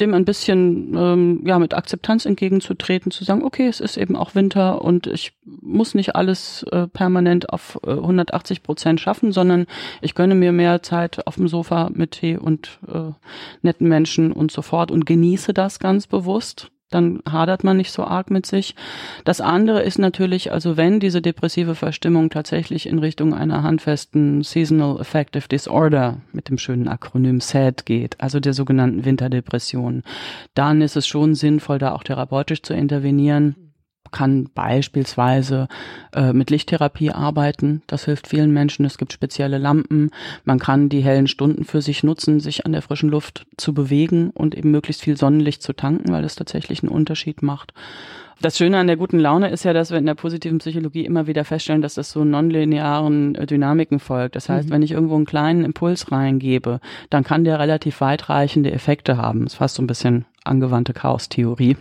dem 0.00 0.14
ein 0.14 0.24
bisschen 0.24 0.94
ähm, 0.96 1.42
ja 1.44 1.58
mit 1.58 1.74
Akzeptanz 1.74 2.24
entgegenzutreten, 2.24 3.12
zu 3.12 3.24
sagen, 3.24 3.44
okay, 3.44 3.66
es 3.66 3.80
ist 3.80 3.96
eben 3.96 4.16
auch 4.16 4.34
Winter 4.34 4.82
und 4.82 5.06
ich 5.06 5.34
muss 5.44 5.94
nicht 5.94 6.16
alles 6.16 6.64
äh, 6.72 6.86
permanent 6.86 7.50
auf 7.50 7.78
äh, 7.86 7.90
180 7.90 8.62
Prozent 8.62 9.00
schaffen, 9.00 9.32
sondern 9.32 9.66
ich 10.00 10.14
gönne 10.14 10.34
mir 10.34 10.52
mehr 10.52 10.82
Zeit 10.82 11.26
auf 11.26 11.36
dem 11.36 11.48
Sofa 11.48 11.90
mit 11.92 12.12
Tee 12.12 12.36
und 12.36 12.78
äh, 12.88 13.12
netten 13.60 13.88
Menschen 13.88 14.32
und 14.32 14.50
so 14.50 14.62
fort 14.62 14.90
und 14.90 15.04
genieße 15.04 15.52
das 15.52 15.78
ganz 15.78 16.06
bewusst 16.06 16.70
dann 16.94 17.20
hadert 17.28 17.64
man 17.64 17.76
nicht 17.76 17.92
so 17.92 18.04
arg 18.04 18.30
mit 18.30 18.46
sich. 18.46 18.74
Das 19.24 19.40
andere 19.40 19.82
ist 19.82 19.98
natürlich, 19.98 20.52
also 20.52 20.76
wenn 20.76 21.00
diese 21.00 21.22
depressive 21.22 21.74
Verstimmung 21.74 22.30
tatsächlich 22.30 22.86
in 22.86 22.98
Richtung 22.98 23.34
einer 23.34 23.62
handfesten 23.62 24.42
Seasonal 24.42 25.00
Affective 25.00 25.48
Disorder 25.48 26.18
mit 26.32 26.48
dem 26.48 26.58
schönen 26.58 26.88
Akronym 26.88 27.40
SAD 27.40 27.84
geht, 27.84 28.20
also 28.20 28.40
der 28.40 28.54
sogenannten 28.54 29.04
Winterdepression, 29.04 30.02
dann 30.54 30.82
ist 30.82 30.96
es 30.96 31.06
schon 31.06 31.34
sinnvoll, 31.34 31.78
da 31.78 31.92
auch 31.92 32.04
therapeutisch 32.04 32.62
zu 32.62 32.74
intervenieren 32.74 33.71
kann 34.12 34.48
beispielsweise 34.54 35.68
äh, 36.14 36.32
mit 36.32 36.50
Lichttherapie 36.50 37.10
arbeiten. 37.10 37.82
Das 37.86 38.04
hilft 38.04 38.28
vielen 38.28 38.52
Menschen. 38.52 38.84
Es 38.84 38.98
gibt 38.98 39.12
spezielle 39.12 39.58
Lampen. 39.58 40.10
Man 40.44 40.58
kann 40.58 40.88
die 40.88 41.00
hellen 41.00 41.26
Stunden 41.26 41.64
für 41.64 41.82
sich 41.82 42.04
nutzen, 42.04 42.40
sich 42.40 42.64
an 42.64 42.72
der 42.72 42.82
frischen 42.82 43.08
Luft 43.08 43.46
zu 43.56 43.74
bewegen 43.74 44.30
und 44.30 44.54
eben 44.54 44.70
möglichst 44.70 45.02
viel 45.02 45.16
Sonnenlicht 45.16 45.62
zu 45.62 45.72
tanken, 45.72 46.12
weil 46.12 46.24
es 46.24 46.36
tatsächlich 46.36 46.82
einen 46.82 46.92
Unterschied 46.92 47.42
macht. 47.42 47.72
Das 48.42 48.58
Schöne 48.58 48.78
an 48.78 48.88
der 48.88 48.96
guten 48.96 49.20
Laune 49.20 49.50
ist 49.50 49.64
ja, 49.64 49.72
dass 49.72 49.92
wir 49.92 49.98
in 49.98 50.06
der 50.06 50.16
positiven 50.16 50.58
Psychologie 50.58 51.04
immer 51.04 51.28
wieder 51.28 51.44
feststellen, 51.44 51.80
dass 51.80 51.94
das 51.94 52.10
so 52.10 52.24
nonlinearen 52.24 53.36
äh, 53.36 53.46
Dynamiken 53.46 54.00
folgt. 54.00 54.34
Das 54.34 54.48
heißt, 54.48 54.68
mhm. 54.68 54.72
wenn 54.72 54.82
ich 54.82 54.90
irgendwo 54.90 55.14
einen 55.14 55.26
kleinen 55.26 55.64
Impuls 55.64 56.10
reingebe, 56.10 56.80
dann 57.08 57.22
kann 57.22 57.44
der 57.44 57.60
relativ 57.60 58.00
weitreichende 58.00 58.72
Effekte 58.72 59.16
haben. 59.16 59.44
Das 59.44 59.52
ist 59.52 59.58
fast 59.58 59.76
so 59.76 59.82
ein 59.82 59.86
bisschen 59.86 60.24
angewandte 60.44 60.92
Chaos-Theorie. 60.92 61.76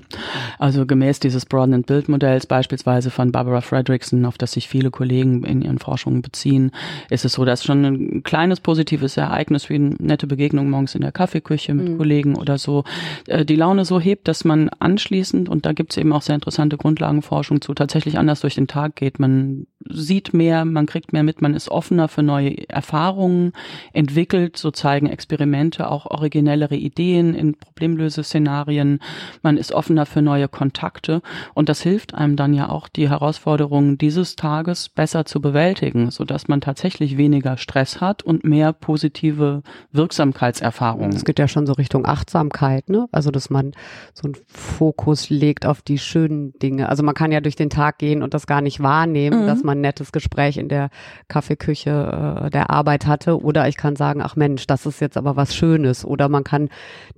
Also 0.59 0.85
gemäß 0.85 1.19
dieses 1.19 1.45
Broaden 1.45 1.73
and 1.73 1.85
Build 1.85 2.09
Modells 2.09 2.45
beispielsweise 2.45 3.09
von 3.09 3.31
Barbara 3.31 3.61
Fredrickson, 3.61 4.25
auf 4.25 4.37
das 4.37 4.53
sich 4.53 4.67
viele 4.67 4.91
Kollegen 4.91 5.43
in 5.43 5.61
ihren 5.61 5.79
Forschungen 5.79 6.21
beziehen, 6.21 6.71
ist 7.09 7.25
es 7.25 7.33
so, 7.33 7.45
dass 7.45 7.63
schon 7.63 7.85
ein 7.85 8.23
kleines 8.23 8.59
positives 8.59 9.17
Ereignis 9.17 9.69
wie 9.69 9.75
eine 9.75 9.95
nette 9.99 10.27
Begegnung 10.27 10.69
morgens 10.69 10.95
in 10.95 11.01
der 11.01 11.11
Kaffeeküche 11.11 11.73
mit 11.73 11.89
mhm. 11.89 11.97
Kollegen 11.97 12.35
oder 12.35 12.57
so 12.57 12.83
äh, 13.27 13.45
die 13.45 13.55
Laune 13.55 13.85
so 13.85 13.99
hebt, 13.99 14.27
dass 14.27 14.45
man 14.45 14.69
anschließend, 14.79 15.49
und 15.49 15.65
da 15.65 15.73
gibt 15.73 15.91
es 15.91 15.97
eben 15.97 16.13
auch 16.13 16.21
sehr 16.21 16.35
interessante 16.35 16.77
Grundlagenforschung 16.77 17.61
zu, 17.61 17.73
tatsächlich 17.73 18.17
anders 18.17 18.41
durch 18.41 18.55
den 18.55 18.67
Tag 18.67 18.95
geht. 18.95 19.19
Man 19.19 19.67
sieht 19.89 20.33
mehr, 20.33 20.65
man 20.65 20.85
kriegt 20.85 21.13
mehr 21.13 21.23
mit, 21.23 21.41
man 21.41 21.53
ist 21.53 21.69
offener 21.69 22.07
für 22.07 22.23
neue 22.23 22.69
Erfahrungen, 22.69 23.53
entwickelt, 23.93 24.57
so 24.57 24.71
zeigen 24.71 25.07
Experimente 25.07 25.89
auch 25.89 26.05
originellere 26.05 26.75
Ideen 26.75 27.33
in 27.33 27.55
Problemlöseszenarien 27.55 28.41
Szenarien, 28.51 28.99
man 29.41 29.57
ist 29.57 29.71
offener 29.71 30.05
für 30.05 30.21
neue 30.21 30.47
Kontakte 30.47 31.21
und 31.53 31.69
das 31.69 31.81
hilft 31.81 32.13
einem 32.13 32.35
dann 32.35 32.53
ja 32.53 32.69
auch, 32.69 32.87
die 32.87 33.09
Herausforderungen 33.09 33.97
dieses 33.97 34.35
Tages 34.35 34.89
besser 34.89 35.25
zu 35.25 35.41
bewältigen, 35.41 36.11
sodass 36.11 36.47
man 36.47 36.61
tatsächlich 36.61 37.17
weniger 37.17 37.57
Stress 37.57 38.01
hat 38.01 38.23
und 38.23 38.43
mehr 38.43 38.73
positive 38.73 39.63
Wirksamkeitserfahrungen. 39.91 41.15
Es 41.15 41.25
geht 41.25 41.39
ja 41.39 41.47
schon 41.47 41.67
so 41.67 41.73
Richtung 41.73 42.05
Achtsamkeit, 42.05 42.89
ne? 42.89 43.07
Also, 43.11 43.31
dass 43.31 43.49
man 43.49 43.71
so 44.13 44.23
einen 44.25 44.35
Fokus 44.47 45.29
legt 45.29 45.65
auf 45.65 45.81
die 45.81 45.97
schönen 45.97 46.53
Dinge. 46.59 46.89
Also, 46.89 47.03
man 47.03 47.15
kann 47.15 47.31
ja 47.31 47.41
durch 47.41 47.55
den 47.55 47.69
Tag 47.69 47.97
gehen 47.99 48.23
und 48.23 48.33
das 48.33 48.47
gar 48.47 48.61
nicht 48.61 48.81
wahrnehmen, 48.81 49.43
mhm. 49.43 49.47
dass 49.47 49.63
man 49.63 49.70
ein 49.71 49.81
nettes 49.81 50.11
Gespräch 50.11 50.57
in 50.57 50.69
der 50.69 50.89
Kaffeeküche 51.27 52.45
äh, 52.45 52.49
der 52.49 52.69
Arbeit 52.69 53.05
hatte. 53.05 53.41
Oder 53.41 53.67
ich 53.67 53.77
kann 53.77 53.95
sagen, 53.95 54.21
ach 54.21 54.35
Mensch, 54.35 54.67
das 54.67 54.85
ist 54.85 55.01
jetzt 55.01 55.17
aber 55.17 55.35
was 55.35 55.55
Schönes. 55.55 56.05
Oder 56.05 56.29
man 56.29 56.43
kann 56.43 56.69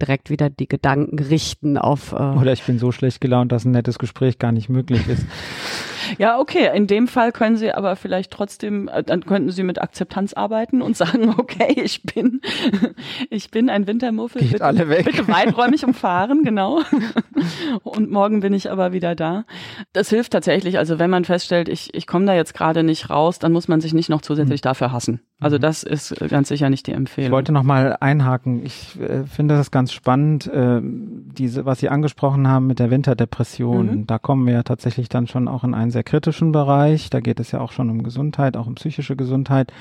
direkt 0.01 0.29
wieder 0.29 0.49
die 0.49 0.67
Gedanken 0.67 1.19
richten 1.19 1.77
auf. 1.77 2.13
Äh 2.13 2.15
Oder 2.15 2.53
ich 2.53 2.63
bin 2.63 2.79
so 2.79 2.91
schlecht 2.91 3.21
gelaunt, 3.21 3.51
dass 3.51 3.65
ein 3.65 3.71
nettes 3.71 3.99
Gespräch 3.99 4.39
gar 4.39 4.51
nicht 4.51 4.69
möglich 4.69 5.07
ist. 5.07 5.25
Ja, 6.17 6.39
okay. 6.39 6.75
In 6.75 6.87
dem 6.87 7.07
Fall 7.07 7.31
können 7.31 7.57
Sie 7.57 7.71
aber 7.71 7.95
vielleicht 7.95 8.31
trotzdem, 8.31 8.87
äh, 8.87 9.03
dann 9.03 9.25
könnten 9.25 9.51
Sie 9.51 9.63
mit 9.63 9.81
Akzeptanz 9.81 10.33
arbeiten 10.33 10.81
und 10.81 10.97
sagen, 11.03 11.35
okay, 11.37 11.73
ich 11.81 12.03
bin, 12.03 12.41
ich 13.29 13.51
bin 13.51 13.69
ein 13.69 13.87
Wintermuffel. 13.87 14.41
Geht 14.41 14.53
bitte, 14.53 14.65
alle 14.65 14.89
weg. 14.89 15.05
Bitte 15.05 15.27
weiträumig 15.27 15.85
umfahren, 15.85 16.43
genau. 16.43 16.81
Und 17.83 18.11
morgen 18.11 18.39
bin 18.39 18.53
ich 18.53 18.71
aber 18.71 18.93
wieder 18.93 19.15
da. 19.15 19.45
Das 19.91 20.09
hilft 20.09 20.31
tatsächlich. 20.33 20.77
Also 20.77 20.99
wenn 20.99 21.09
man 21.09 21.25
feststellt, 21.25 21.69
ich, 21.69 21.93
ich 21.93 22.07
komme 22.07 22.25
da 22.25 22.33
jetzt 22.33 22.53
gerade 22.53 22.83
nicht 22.83 23.09
raus, 23.09 23.39
dann 23.39 23.51
muss 23.51 23.67
man 23.67 23.81
sich 23.81 23.93
nicht 23.93 24.09
noch 24.09 24.21
zusätzlich 24.21 24.61
mhm. 24.61 24.69
dafür 24.69 24.91
hassen. 24.91 25.21
Also 25.39 25.57
mhm. 25.57 25.61
das 25.61 25.83
ist 25.83 26.15
ganz 26.29 26.47
sicher 26.47 26.69
nicht 26.69 26.87
die 26.87 26.93
Empfehlung. 26.93 27.27
Ich 27.27 27.33
wollte 27.33 27.51
noch 27.51 27.63
mal 27.63 27.97
einhaken. 27.99 28.65
Ich 28.65 28.99
äh, 28.99 29.25
finde 29.25 29.55
das 29.55 29.71
ganz 29.71 29.91
spannend, 29.91 30.47
äh, 30.47 30.79
diese, 30.81 31.65
was 31.65 31.79
Sie 31.79 31.89
angesprochen 31.89 32.47
haben 32.47 32.67
mit 32.67 32.79
der 32.79 32.91
Winterdepression. 32.91 33.85
Mhm. 33.85 34.07
Da 34.07 34.19
kommen 34.19 34.45
wir 34.45 34.53
ja 34.53 34.63
tatsächlich 34.63 35.09
dann 35.09 35.27
schon 35.27 35.47
auch 35.47 35.63
in 35.63 35.73
einen 35.73 35.91
sehr 35.91 36.03
kritischen 36.03 36.51
Bereich. 36.51 37.09
Da 37.09 37.19
geht 37.19 37.39
es 37.39 37.51
ja 37.51 37.59
auch 37.59 37.71
schon 37.71 37.89
um 37.89 38.03
Gesundheit, 38.03 38.55
auch 38.57 38.67
um 38.67 38.75
psychische 38.75 39.15
Gesundheit. 39.15 39.71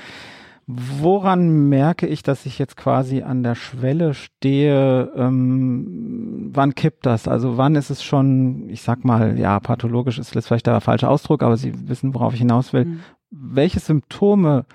Woran 0.65 1.67
merke 1.67 2.07
ich, 2.07 2.23
dass 2.23 2.45
ich 2.45 2.57
jetzt 2.57 2.77
quasi 2.77 3.21
an 3.21 3.43
der 3.43 3.55
Schwelle 3.55 4.13
stehe? 4.13 5.11
Ähm, 5.15 6.51
wann 6.53 6.73
kippt 6.73 7.05
das? 7.05 7.27
Also 7.27 7.57
wann 7.57 7.75
ist 7.75 7.89
es 7.89 8.01
schon, 8.01 8.69
ich 8.69 8.81
sag 8.81 9.03
mal, 9.03 9.37
ja, 9.37 9.59
pathologisch 9.59 10.19
ist 10.19 10.29
vielleicht 10.31 10.67
der 10.67 10.79
falsche 10.79 11.09
Ausdruck, 11.09 11.43
aber 11.43 11.57
Sie 11.57 11.89
wissen, 11.89 12.13
worauf 12.13 12.33
ich 12.33 12.39
hinaus 12.39 12.71
will. 12.71 12.85
Mhm. 12.85 12.99
Welche 13.29 13.81
Symptome 13.81 14.65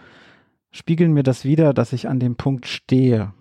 spiegeln 0.70 1.12
mir 1.12 1.22
das 1.22 1.44
wieder, 1.44 1.72
dass 1.72 1.92
ich 1.92 2.08
an 2.08 2.20
dem 2.20 2.36
Punkt 2.36 2.66
stehe? 2.66 3.32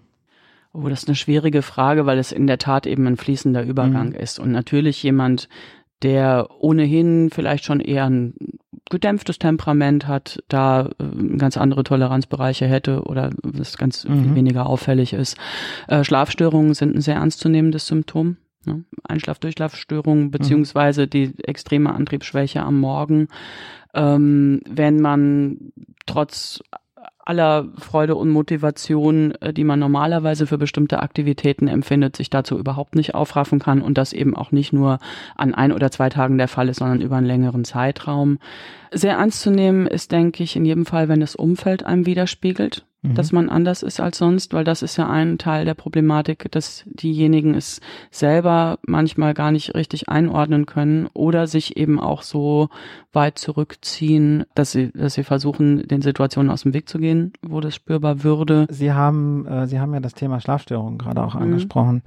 Oh, 0.73 0.89
das 0.89 1.03
ist 1.03 1.09
eine 1.09 1.15
schwierige 1.15 1.61
Frage, 1.61 2.05
weil 2.05 2.19
es 2.19 2.31
in 2.31 2.47
der 2.47 2.59
Tat 2.59 2.85
eben 2.85 3.07
ein 3.07 3.17
fließender 3.17 3.63
Übergang 3.63 4.09
mhm. 4.09 4.15
ist. 4.15 4.39
Und 4.39 4.51
natürlich 4.51 5.01
jemand, 5.01 5.49
der 6.03 6.49
ohnehin 6.59 7.29
vielleicht 7.31 7.65
schon 7.65 7.79
eher 7.79 8.05
ein 8.09 8.35
gedämpftes 8.89 9.39
Temperament 9.39 10.07
hat, 10.07 10.43
da 10.47 10.89
äh, 10.99 11.37
ganz 11.37 11.57
andere 11.57 11.83
Toleranzbereiche 11.83 12.67
hätte 12.67 13.03
oder 13.03 13.31
es 13.59 13.77
ganz 13.77 14.05
mhm. 14.05 14.35
weniger 14.35 14.67
auffällig 14.67 15.13
ist. 15.13 15.37
Äh, 15.87 16.03
Schlafstörungen 16.03 16.73
sind 16.73 16.95
ein 16.95 17.01
sehr 17.01 17.15
ernstzunehmendes 17.15 17.87
Symptom. 17.87 18.37
Ne? 18.65 18.83
Einschlaf-Durchschlafstörungen 19.03 20.25
mhm. 20.25 20.31
beziehungsweise 20.31 21.03
mhm. 21.03 21.09
die 21.09 21.33
extreme 21.43 21.93
Antriebsschwäche 21.93 22.61
am 22.61 22.79
Morgen. 22.79 23.27
Ähm, 23.93 24.61
wenn 24.69 25.01
man 25.01 25.71
trotz 26.05 26.61
aller 27.27 27.67
Freude 27.77 28.15
und 28.15 28.29
Motivation, 28.29 29.33
äh, 29.41 29.53
die 29.53 29.63
man 29.63 29.79
normalerweise 29.79 30.47
für 30.47 30.57
bestimmte 30.57 31.01
Aktivitäten 31.01 31.67
empfindet, 31.67 32.15
sich 32.15 32.29
dazu 32.29 32.57
überhaupt 32.57 32.95
nicht 32.95 33.15
aufraffen 33.15 33.59
kann 33.59 33.81
und 33.81 33.97
das 33.97 34.13
eben 34.13 34.35
auch 34.35 34.51
nicht 34.51 34.71
nur 34.71 34.99
an 35.35 35.53
ein 35.53 35.71
oder 35.71 35.91
zwei 35.91 36.09
Tagen 36.09 36.37
der 36.37 36.47
Fall 36.47 36.69
ist, 36.69 36.77
sondern 36.77 37.01
über 37.01 37.17
einen 37.17 37.27
längeren 37.27 37.65
Zeitraum. 37.65 38.39
Sehr 38.91 39.17
ernst 39.17 39.41
zu 39.41 39.51
nehmen 39.51 39.87
ist, 39.87 40.11
denke 40.11 40.43
ich, 40.43 40.55
in 40.55 40.65
jedem 40.65 40.85
Fall, 40.85 41.09
wenn 41.09 41.19
das 41.19 41.35
Umfeld 41.35 41.85
einem 41.85 42.05
widerspiegelt 42.05 42.85
mhm. 43.01 43.15
dass 43.15 43.31
man 43.31 43.49
anders 43.49 43.83
ist 43.83 43.99
als 43.99 44.17
sonst, 44.17 44.53
weil 44.53 44.63
das 44.63 44.81
ist 44.81 44.97
ja 44.97 45.09
ein 45.09 45.37
Teil 45.37 45.65
der 45.65 45.73
Problematik, 45.73 46.51
dass 46.51 46.83
diejenigen 46.85 47.53
es 47.53 47.81
selber 48.11 48.79
manchmal 48.85 49.33
gar 49.33 49.51
nicht 49.51 49.75
richtig 49.75 50.09
einordnen 50.09 50.65
können 50.65 51.07
oder 51.13 51.47
sich 51.47 51.77
eben 51.77 51.99
auch 51.99 52.21
so 52.21 52.69
weit 53.13 53.37
zurückziehen, 53.37 54.45
dass 54.55 54.71
sie, 54.71 54.91
dass 54.91 55.15
sie 55.15 55.23
versuchen, 55.23 55.87
den 55.87 56.01
Situationen 56.01 56.51
aus 56.51 56.63
dem 56.63 56.73
Weg 56.73 56.89
zu 56.89 56.99
gehen, 56.99 57.33
wo 57.41 57.59
das 57.59 57.75
spürbar 57.75 58.23
würde. 58.23 58.67
Sie 58.69 58.91
haben, 58.91 59.45
äh, 59.45 59.67
Sie 59.67 59.79
haben 59.79 59.93
ja 59.93 59.99
das 59.99 60.13
Thema 60.13 60.39
Schlafstörungen 60.39 60.97
gerade 60.97 61.23
auch 61.23 61.35
mhm. 61.35 61.41
angesprochen. 61.41 62.03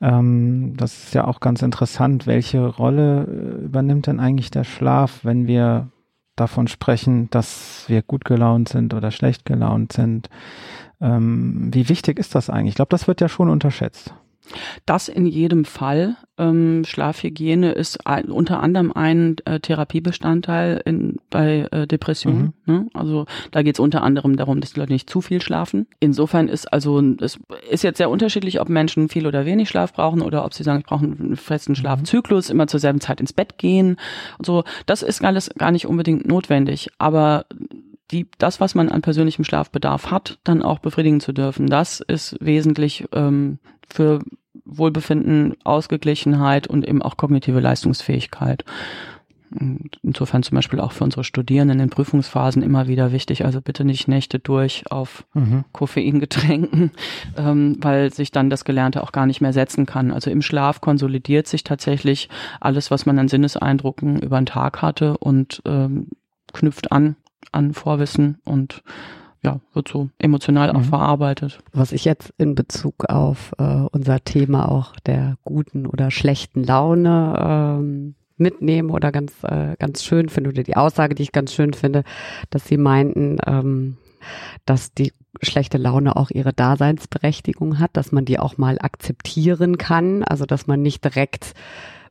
Ähm, 0.00 0.74
das 0.76 1.04
ist 1.04 1.14
ja 1.14 1.26
auch 1.26 1.40
ganz 1.40 1.62
interessant. 1.62 2.26
Welche 2.26 2.66
Rolle 2.66 3.24
äh, 3.24 3.64
übernimmt 3.64 4.06
denn 4.06 4.20
eigentlich 4.20 4.50
der 4.50 4.64
Schlaf, 4.64 5.20
wenn 5.24 5.46
wir 5.46 5.88
davon 6.40 6.68
sprechen, 6.68 7.28
dass 7.30 7.84
wir 7.88 8.02
gut 8.02 8.24
gelaunt 8.24 8.68
sind 8.68 8.94
oder 8.94 9.10
schlecht 9.10 9.44
gelaunt 9.44 9.92
sind. 9.92 10.28
Ähm, 11.00 11.70
wie 11.72 11.88
wichtig 11.88 12.18
ist 12.18 12.34
das 12.34 12.50
eigentlich? 12.50 12.70
Ich 12.70 12.76
glaube, 12.76 12.90
das 12.90 13.06
wird 13.08 13.20
ja 13.20 13.28
schon 13.28 13.48
unterschätzt. 13.48 14.14
Das 14.86 15.08
in 15.08 15.26
jedem 15.26 15.64
Fall. 15.64 16.16
Ähm, 16.38 16.84
Schlafhygiene 16.84 17.72
ist 17.72 18.06
ein, 18.06 18.26
unter 18.26 18.62
anderem 18.62 18.92
ein 18.92 19.36
äh, 19.44 19.60
Therapiebestandteil 19.60 20.80
in, 20.84 21.16
bei 21.30 21.66
äh, 21.72 21.86
Depressionen. 21.86 22.54
Mhm. 22.64 22.72
Ne? 22.72 22.86
Also 22.94 23.26
da 23.50 23.62
geht 23.62 23.74
es 23.74 23.80
unter 23.80 24.02
anderem 24.02 24.36
darum, 24.36 24.60
dass 24.60 24.72
die 24.72 24.80
Leute 24.80 24.92
nicht 24.92 25.10
zu 25.10 25.20
viel 25.20 25.42
schlafen. 25.42 25.86
Insofern 26.00 26.48
ist 26.48 26.72
also 26.72 27.02
es 27.20 27.38
ist 27.68 27.82
jetzt 27.82 27.98
sehr 27.98 28.10
unterschiedlich, 28.10 28.60
ob 28.60 28.68
Menschen 28.68 29.08
viel 29.08 29.26
oder 29.26 29.44
wenig 29.44 29.68
Schlaf 29.68 29.92
brauchen 29.92 30.22
oder 30.22 30.44
ob 30.44 30.54
sie 30.54 30.62
sagen, 30.62 30.80
ich 30.80 30.86
brauche 30.86 31.04
einen 31.04 31.36
festen 31.36 31.72
mhm. 31.72 31.76
Schlafzyklus, 31.76 32.50
immer 32.50 32.68
zur 32.68 32.80
selben 32.80 33.00
Zeit 33.00 33.20
ins 33.20 33.32
Bett 33.32 33.58
gehen 33.58 33.96
und 34.38 34.46
so. 34.46 34.64
Das 34.86 35.02
ist 35.02 35.24
alles 35.24 35.50
gar 35.58 35.72
nicht 35.72 35.86
unbedingt 35.86 36.26
notwendig. 36.26 36.88
Aber 36.98 37.46
die, 38.10 38.26
das, 38.38 38.60
was 38.60 38.74
man 38.74 38.88
an 38.88 39.02
persönlichem 39.02 39.44
Schlafbedarf 39.44 40.10
hat, 40.10 40.38
dann 40.44 40.62
auch 40.62 40.78
befriedigen 40.78 41.20
zu 41.20 41.32
dürfen. 41.32 41.66
Das 41.66 42.00
ist 42.00 42.36
wesentlich 42.40 43.04
ähm, 43.12 43.58
für 43.86 44.20
Wohlbefinden, 44.64 45.56
Ausgeglichenheit 45.64 46.66
und 46.66 46.86
eben 46.86 47.02
auch 47.02 47.16
kognitive 47.16 47.60
Leistungsfähigkeit. 47.60 48.64
Insofern 50.02 50.42
zum 50.42 50.56
Beispiel 50.56 50.78
auch 50.78 50.92
für 50.92 51.04
unsere 51.04 51.24
Studierenden 51.24 51.80
in 51.80 51.88
Prüfungsphasen 51.88 52.62
immer 52.62 52.86
wieder 52.86 53.12
wichtig. 53.12 53.46
Also 53.46 53.62
bitte 53.62 53.82
nicht 53.82 54.06
Nächte 54.06 54.38
durch 54.38 54.84
auf 54.90 55.24
mhm. 55.32 55.64
Koffeingetränken, 55.72 56.90
ähm, 57.36 57.76
weil 57.80 58.12
sich 58.12 58.30
dann 58.30 58.50
das 58.50 58.66
Gelernte 58.66 59.02
auch 59.02 59.12
gar 59.12 59.24
nicht 59.24 59.40
mehr 59.40 59.54
setzen 59.54 59.86
kann. 59.86 60.10
Also 60.10 60.30
im 60.30 60.42
Schlaf 60.42 60.82
konsolidiert 60.82 61.46
sich 61.46 61.64
tatsächlich 61.64 62.28
alles, 62.60 62.90
was 62.90 63.06
man 63.06 63.18
an 63.18 63.28
Sinneseindrucken 63.28 64.20
über 64.20 64.38
den 64.38 64.46
Tag 64.46 64.82
hatte 64.82 65.16
und 65.16 65.62
ähm, 65.64 66.08
knüpft 66.52 66.92
an 66.92 67.16
an 67.52 67.74
Vorwissen 67.74 68.38
und 68.44 68.82
ja, 69.42 69.60
wird 69.72 69.88
so 69.88 70.10
emotional 70.18 70.70
auch 70.70 70.80
mhm. 70.80 70.84
verarbeitet. 70.84 71.60
Was 71.72 71.92
ich 71.92 72.04
jetzt 72.04 72.32
in 72.38 72.54
Bezug 72.54 73.04
auf 73.08 73.52
äh, 73.58 73.86
unser 73.92 74.24
Thema 74.24 74.70
auch 74.70 74.96
der 75.06 75.36
guten 75.44 75.86
oder 75.86 76.10
schlechten 76.10 76.64
Laune 76.64 77.36
ähm, 77.40 78.14
mitnehme 78.36 78.92
oder 78.92 79.12
ganz, 79.12 79.32
äh, 79.42 79.76
ganz 79.78 80.04
schön 80.04 80.28
finde, 80.28 80.50
oder 80.50 80.62
die 80.62 80.76
Aussage, 80.76 81.14
die 81.14 81.22
ich 81.22 81.32
ganz 81.32 81.52
schön 81.52 81.72
finde, 81.72 82.04
dass 82.50 82.66
sie 82.66 82.76
meinten, 82.76 83.38
ähm, 83.46 83.96
dass 84.66 84.92
die 84.92 85.12
schlechte 85.42 85.78
Laune 85.78 86.16
auch 86.16 86.30
ihre 86.30 86.52
Daseinsberechtigung 86.52 87.78
hat, 87.78 87.90
dass 87.96 88.10
man 88.12 88.24
die 88.24 88.38
auch 88.38 88.58
mal 88.58 88.78
akzeptieren 88.80 89.78
kann, 89.78 90.24
also 90.24 90.46
dass 90.46 90.66
man 90.66 90.82
nicht 90.82 91.04
direkt 91.04 91.54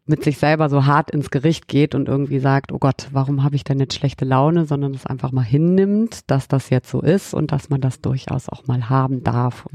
mit 0.07 0.23
sich 0.23 0.37
selber 0.37 0.69
so 0.69 0.85
hart 0.85 1.11
ins 1.11 1.29
Gericht 1.29 1.67
geht 1.67 1.93
und 1.95 2.07
irgendwie 2.07 2.39
sagt, 2.39 2.71
oh 2.71 2.79
Gott, 2.79 3.07
warum 3.11 3.43
habe 3.43 3.55
ich 3.55 3.63
denn 3.63 3.79
jetzt 3.79 3.95
schlechte 3.95 4.25
Laune, 4.25 4.65
sondern 4.65 4.93
es 4.93 5.05
einfach 5.05 5.31
mal 5.31 5.43
hinnimmt, 5.43 6.29
dass 6.31 6.47
das 6.47 6.69
jetzt 6.69 6.89
so 6.89 7.01
ist 7.01 7.33
und 7.33 7.51
dass 7.51 7.69
man 7.69 7.81
das 7.81 8.01
durchaus 8.01 8.49
auch 8.49 8.67
mal 8.67 8.89
haben 8.89 9.23
darf. 9.23 9.65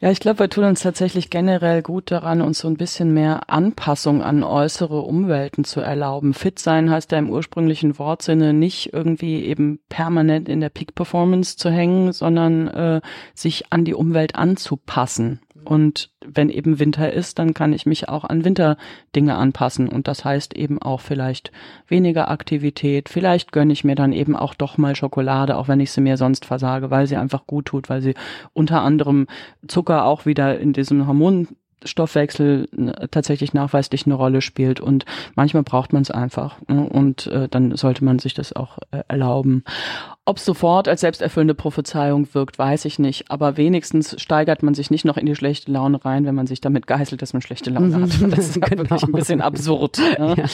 Ja, 0.00 0.10
ich 0.10 0.20
glaube, 0.20 0.40
wir 0.40 0.50
tun 0.50 0.64
uns 0.64 0.80
tatsächlich 0.80 1.30
generell 1.30 1.82
gut 1.82 2.10
daran, 2.10 2.40
uns 2.40 2.58
so 2.58 2.68
ein 2.68 2.76
bisschen 2.76 3.12
mehr 3.12 3.50
Anpassung 3.50 4.22
an 4.22 4.42
äußere 4.42 5.00
Umwelten 5.00 5.64
zu 5.64 5.80
erlauben. 5.80 6.34
Fit 6.34 6.58
sein 6.58 6.90
heißt 6.90 7.12
ja 7.12 7.18
im 7.18 7.30
ursprünglichen 7.30 7.98
Wortsinne 7.98 8.52
nicht 8.52 8.92
irgendwie 8.92 9.44
eben 9.44 9.80
permanent 9.88 10.48
in 10.48 10.60
der 10.60 10.70
Peak 10.70 10.94
Performance 10.94 11.56
zu 11.56 11.70
hängen, 11.70 12.12
sondern 12.12 12.68
äh, 12.68 13.00
sich 13.34 13.72
an 13.72 13.84
die 13.84 13.94
Umwelt 13.94 14.36
anzupassen. 14.36 15.40
Und 15.64 16.10
wenn 16.24 16.48
eben 16.48 16.78
Winter 16.78 17.12
ist, 17.12 17.38
dann 17.38 17.54
kann 17.54 17.72
ich 17.72 17.86
mich 17.86 18.08
auch 18.08 18.24
an 18.24 18.44
Winterdinge 18.44 19.34
anpassen. 19.34 19.88
Und 19.88 20.08
das 20.08 20.24
heißt 20.24 20.54
eben 20.54 20.80
auch 20.80 21.00
vielleicht 21.00 21.52
weniger 21.86 22.30
Aktivität. 22.30 23.08
Vielleicht 23.08 23.52
gönne 23.52 23.72
ich 23.72 23.84
mir 23.84 23.94
dann 23.94 24.12
eben 24.12 24.36
auch 24.36 24.54
doch 24.54 24.78
mal 24.78 24.96
Schokolade, 24.96 25.56
auch 25.56 25.68
wenn 25.68 25.80
ich 25.80 25.92
sie 25.92 26.00
mir 26.00 26.16
sonst 26.16 26.44
versage, 26.44 26.90
weil 26.90 27.06
sie 27.06 27.16
einfach 27.16 27.46
gut 27.46 27.66
tut, 27.66 27.88
weil 27.88 28.02
sie 28.02 28.14
unter 28.52 28.82
anderem 28.82 29.26
Zucker 29.66 30.04
auch 30.04 30.26
wieder 30.26 30.58
in 30.58 30.72
diesem 30.72 31.06
Hormon 31.06 31.48
Stoffwechsel 31.84 32.68
tatsächlich 33.10 33.54
nachweislich 33.54 34.06
eine 34.06 34.14
Rolle 34.14 34.40
spielt 34.40 34.80
und 34.80 35.04
manchmal 35.34 35.62
braucht 35.62 35.92
man 35.92 36.02
es 36.02 36.10
einfach 36.10 36.56
ne? 36.68 36.88
und 36.88 37.26
äh, 37.26 37.48
dann 37.48 37.76
sollte 37.76 38.04
man 38.04 38.18
sich 38.18 38.34
das 38.34 38.54
auch 38.54 38.78
äh, 38.90 39.02
erlauben. 39.08 39.64
Ob 40.24 40.36
es 40.36 40.44
sofort 40.44 40.86
als 40.86 41.00
selbsterfüllende 41.00 41.54
Prophezeiung 41.54 42.32
wirkt, 42.32 42.56
weiß 42.56 42.84
ich 42.84 43.00
nicht, 43.00 43.30
aber 43.30 43.56
wenigstens 43.56 44.20
steigert 44.20 44.62
man 44.62 44.72
sich 44.74 44.90
nicht 44.90 45.04
noch 45.04 45.16
in 45.16 45.26
die 45.26 45.34
schlechte 45.34 45.72
Laune 45.72 46.04
rein, 46.04 46.24
wenn 46.24 46.36
man 46.36 46.46
sich 46.46 46.60
damit 46.60 46.86
geißelt, 46.86 47.20
dass 47.20 47.32
man 47.32 47.42
schlechte 47.42 47.70
Laune 47.70 47.94
hat. 48.02 48.32
Das 48.32 48.38
ist 48.38 48.56
ja 48.60 48.66
genau. 48.66 48.82
wirklich 48.82 49.02
ein 49.02 49.12
bisschen 49.12 49.40
absurd. 49.40 49.98
Ne? 50.18 50.34
Ja. 50.36 50.44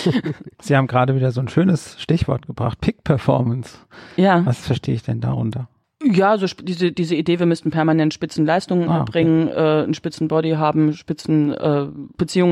Sie 0.60 0.76
haben 0.76 0.86
gerade 0.86 1.16
wieder 1.16 1.32
so 1.32 1.40
ein 1.40 1.48
schönes 1.48 2.00
Stichwort 2.00 2.46
gebracht, 2.46 2.80
Pick 2.80 3.02
Performance. 3.02 3.78
Ja. 4.16 4.46
Was 4.46 4.58
verstehe 4.58 4.94
ich 4.94 5.02
denn 5.02 5.20
darunter? 5.20 5.68
Ja, 6.10 6.38
so 6.38 6.46
diese, 6.46 6.90
diese 6.92 7.14
Idee, 7.14 7.38
wir 7.38 7.46
müssten 7.46 7.70
permanent 7.70 8.14
Spitzenleistungen 8.14 8.88
ah, 8.88 8.98
erbringen, 8.98 9.48
okay. 9.48 9.80
äh, 9.80 9.82
einen 9.84 9.94
Spitzenbody 9.94 10.52
haben, 10.52 10.94
Spitzen 10.94 11.52
äh, 11.52 11.86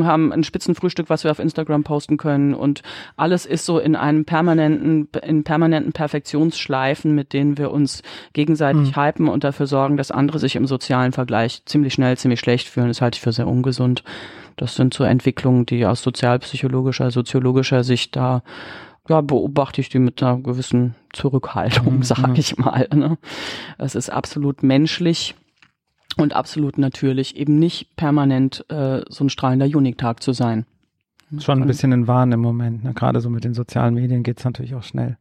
haben, 0.04 0.32
ein 0.32 0.44
Spitzenfrühstück, 0.44 1.08
was 1.08 1.24
wir 1.24 1.30
auf 1.30 1.38
Instagram 1.38 1.82
posten 1.82 2.18
können 2.18 2.54
und 2.54 2.82
alles 3.16 3.46
ist 3.46 3.64
so 3.64 3.78
in 3.78 3.96
einem 3.96 4.24
permanenten, 4.24 5.08
in 5.22 5.44
permanenten 5.44 5.92
Perfektionsschleifen, 5.92 7.14
mit 7.14 7.32
denen 7.32 7.56
wir 7.56 7.70
uns 7.70 8.02
gegenseitig 8.34 8.94
hm. 8.94 9.02
hypen 9.02 9.28
und 9.28 9.44
dafür 9.44 9.66
sorgen, 9.66 9.96
dass 9.96 10.10
andere 10.10 10.38
sich 10.38 10.56
im 10.56 10.66
sozialen 10.66 11.12
Vergleich 11.12 11.62
ziemlich 11.64 11.94
schnell, 11.94 12.18
ziemlich 12.18 12.40
schlecht 12.40 12.68
fühlen. 12.68 12.88
Das 12.88 13.00
halte 13.00 13.16
ich 13.16 13.22
für 13.22 13.32
sehr 13.32 13.48
ungesund. 13.48 14.02
Das 14.56 14.74
sind 14.74 14.94
so 14.94 15.04
Entwicklungen, 15.04 15.66
die 15.66 15.84
aus 15.86 16.02
sozialpsychologischer, 16.02 17.10
soziologischer 17.10 17.84
Sicht 17.84 18.16
da 18.16 18.42
ja, 19.08 19.20
beobachte 19.20 19.80
ich 19.80 19.88
die 19.88 19.98
mit 19.98 20.22
einer 20.22 20.38
gewissen 20.38 20.94
Zurückhaltung, 21.12 21.98
mhm. 21.98 22.02
sage 22.02 22.34
ich 22.36 22.56
mal. 22.56 22.88
Ne? 22.94 23.18
Es 23.78 23.94
ist 23.94 24.10
absolut 24.10 24.62
menschlich 24.62 25.34
und 26.16 26.34
absolut 26.34 26.78
natürlich, 26.78 27.36
eben 27.36 27.58
nicht 27.58 27.96
permanent 27.96 28.64
äh, 28.70 29.02
so 29.08 29.24
ein 29.24 29.30
strahlender 29.30 29.66
Unitag 29.66 30.22
zu 30.22 30.32
sein. 30.32 30.66
Schon 31.40 31.60
ein 31.60 31.66
bisschen 31.66 31.92
ein 31.92 32.06
Wahn 32.06 32.30
im 32.30 32.40
Moment. 32.40 32.84
Ne? 32.84 32.94
Gerade 32.94 33.20
so 33.20 33.28
mit 33.30 33.42
den 33.42 33.52
sozialen 33.52 33.94
Medien 33.94 34.22
geht's 34.22 34.44
natürlich 34.44 34.76
auch 34.76 34.84
schnell. 34.84 35.16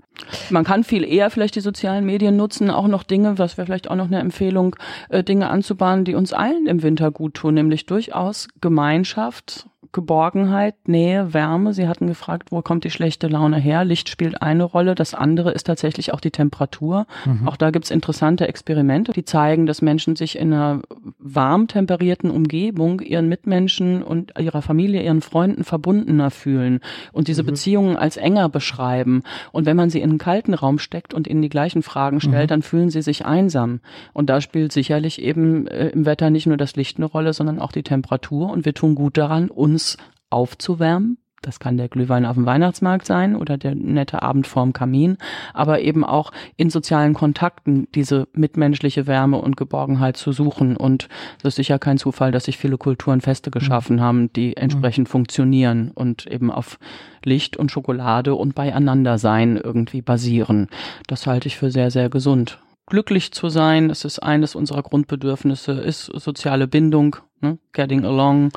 Man 0.52 0.64
kann 0.64 0.84
viel 0.84 1.04
eher 1.04 1.32
vielleicht 1.32 1.56
die 1.56 1.62
sozialen 1.62 2.06
Medien 2.06 2.38
nutzen, 2.38 2.70
auch 2.70 2.88
noch 2.88 3.02
Dinge, 3.02 3.40
was 3.40 3.58
wäre 3.58 3.66
vielleicht 3.66 3.90
auch 3.90 3.96
noch 3.96 4.06
eine 4.06 4.20
Empfehlung, 4.20 4.76
äh, 5.10 5.24
Dinge 5.24 5.50
anzubahnen, 5.50 6.06
die 6.06 6.14
uns 6.14 6.32
allen 6.32 6.68
im 6.68 6.84
Winter 6.84 7.10
gut 7.10 7.34
tun, 7.34 7.56
nämlich 7.56 7.88
durchaus 7.88 8.48
Gemeinschaft, 8.62 9.68
Geborgenheit, 9.96 10.90
Nähe, 10.90 11.34
Wärme. 11.34 11.74
Sie 11.74 11.88
hatten 11.88 12.08
gefragt, 12.08 12.52
wo 12.52 12.62
kommt 12.62 12.84
die 12.84 12.90
schlechte 12.90 13.30
Laune 13.30 13.58
her? 13.58 13.86
Licht 13.86 14.10
spielt 14.10 14.42
eine 14.42 14.66
Rolle. 14.66 14.94
Das 14.94 15.14
andere 15.14 15.52
ist 15.54 15.68
tatsächlich 15.68 16.14
auch 16.14 16.20
die 16.20 16.32
Temperatur. 16.32 17.08
Mhm. 17.24 17.48
Auch 17.48 17.56
da 17.56 17.72
gibt's 17.72 17.92
interessante 17.92 18.46
Experimente, 18.46 19.14
die 19.14 19.24
zeigen, 19.24 19.66
dass 19.66 19.82
Menschen 19.82 20.18
sich 20.18 20.38
in 20.38 20.52
einer 20.52 20.82
warm 21.18 21.70
temperierten 21.70 22.30
Umgebung 22.30 23.00
ihren 23.00 23.30
Mitmenschen 23.30 24.04
und 24.04 24.34
ihrer 24.38 24.62
Familie, 24.62 25.02
ihren 25.02 25.22
Freunden 25.22 25.64
verbundener 25.64 26.30
fühlen 26.30 26.82
und 27.14 27.30
diese 27.30 27.44
mhm. 27.44 27.48
Beziehungen 27.48 27.96
als 27.96 28.18
enger 28.18 28.50
beschreiben. 28.50 29.24
Und 29.54 29.66
wenn 29.66 29.78
man 29.78 29.90
sie 29.90 30.02
in 30.02 30.10
einen 30.10 30.20
kalten 30.20 30.54
Raum 30.54 30.78
steckt 30.78 31.14
und 31.14 31.26
ihnen 31.26 31.42
die 31.42 31.48
gleichen 31.48 31.84
Fragen 31.84 32.20
stellt, 32.20 32.50
mhm. 32.50 32.56
dann 32.56 32.62
fühlen 32.64 32.90
sie 32.90 33.02
sich 33.02 33.26
einsam. 33.26 33.80
Und 34.12 34.30
da 34.30 34.42
spielt 34.42 34.74
sicherlich 34.74 35.22
eben 35.22 35.68
äh, 35.68 35.88
im 35.88 36.06
Wetter 36.06 36.32
nicht 36.32 36.48
nur 36.48 36.58
das 36.58 36.76
Licht 36.76 36.98
eine 36.98 37.06
Rolle, 37.06 37.32
sondern 37.32 37.60
auch 37.60 37.72
die 37.72 37.84
Temperatur. 37.84 38.50
Und 38.50 38.66
wir 38.66 38.74
tun 38.74 38.96
gut 38.96 39.16
daran, 39.16 39.50
uns 39.50 39.85
aufzuwärmen. 40.30 41.18
Das 41.46 41.60
kann 41.60 41.78
der 41.78 41.90
Glühwein 41.90 42.26
auf 42.26 42.36
dem 42.36 42.48
Weihnachtsmarkt 42.48 43.06
sein 43.06 43.36
oder 43.36 43.58
der 43.58 43.76
nette 43.76 44.24
Abend 44.24 44.48
vorm 44.48 44.74
Kamin, 44.74 45.18
aber 45.54 45.80
eben 45.82 46.04
auch 46.04 46.32
in 46.58 46.72
sozialen 46.72 47.14
Kontakten 47.14 47.88
diese 47.94 48.28
mitmenschliche 48.34 49.06
Wärme 49.06 49.38
und 49.38 49.56
Geborgenheit 49.56 50.18
zu 50.18 50.32
suchen. 50.32 50.76
Und 50.76 51.08
es 51.40 51.50
ist 51.50 51.56
sicher 51.58 51.78
kein 51.78 52.00
Zufall, 52.00 52.32
dass 52.32 52.46
sich 52.46 52.58
viele 52.58 52.80
Kulturen 52.80 53.22
Feste 53.22 53.52
geschaffen 53.52 54.02
haben, 54.02 54.34
die 54.34 54.58
entsprechend 54.58 55.08
funktionieren 55.08 55.92
und 55.94 56.26
eben 56.26 56.50
auf 56.50 56.80
Licht 57.24 57.58
und 57.58 57.72
Schokolade 57.72 58.34
und 58.34 58.56
beieinander 58.56 59.20
sein 59.20 59.58
irgendwie 59.64 60.02
basieren. 60.02 60.68
Das 61.06 61.28
halte 61.28 61.48
ich 61.48 61.58
für 61.58 61.70
sehr, 61.70 61.92
sehr 61.92 62.10
gesund 62.10 62.60
glücklich 62.88 63.32
zu 63.32 63.50
sein, 63.50 63.90
das 63.90 64.06
ist 64.06 64.20
eines 64.20 64.54
unserer 64.56 64.84
Grundbedürfnisse, 64.84 65.72
ist 65.72 66.06
soziale 66.06 66.68
Bindung, 66.68 67.16
ne? 67.42 67.58
getting 67.74 68.06
along, 68.06 68.52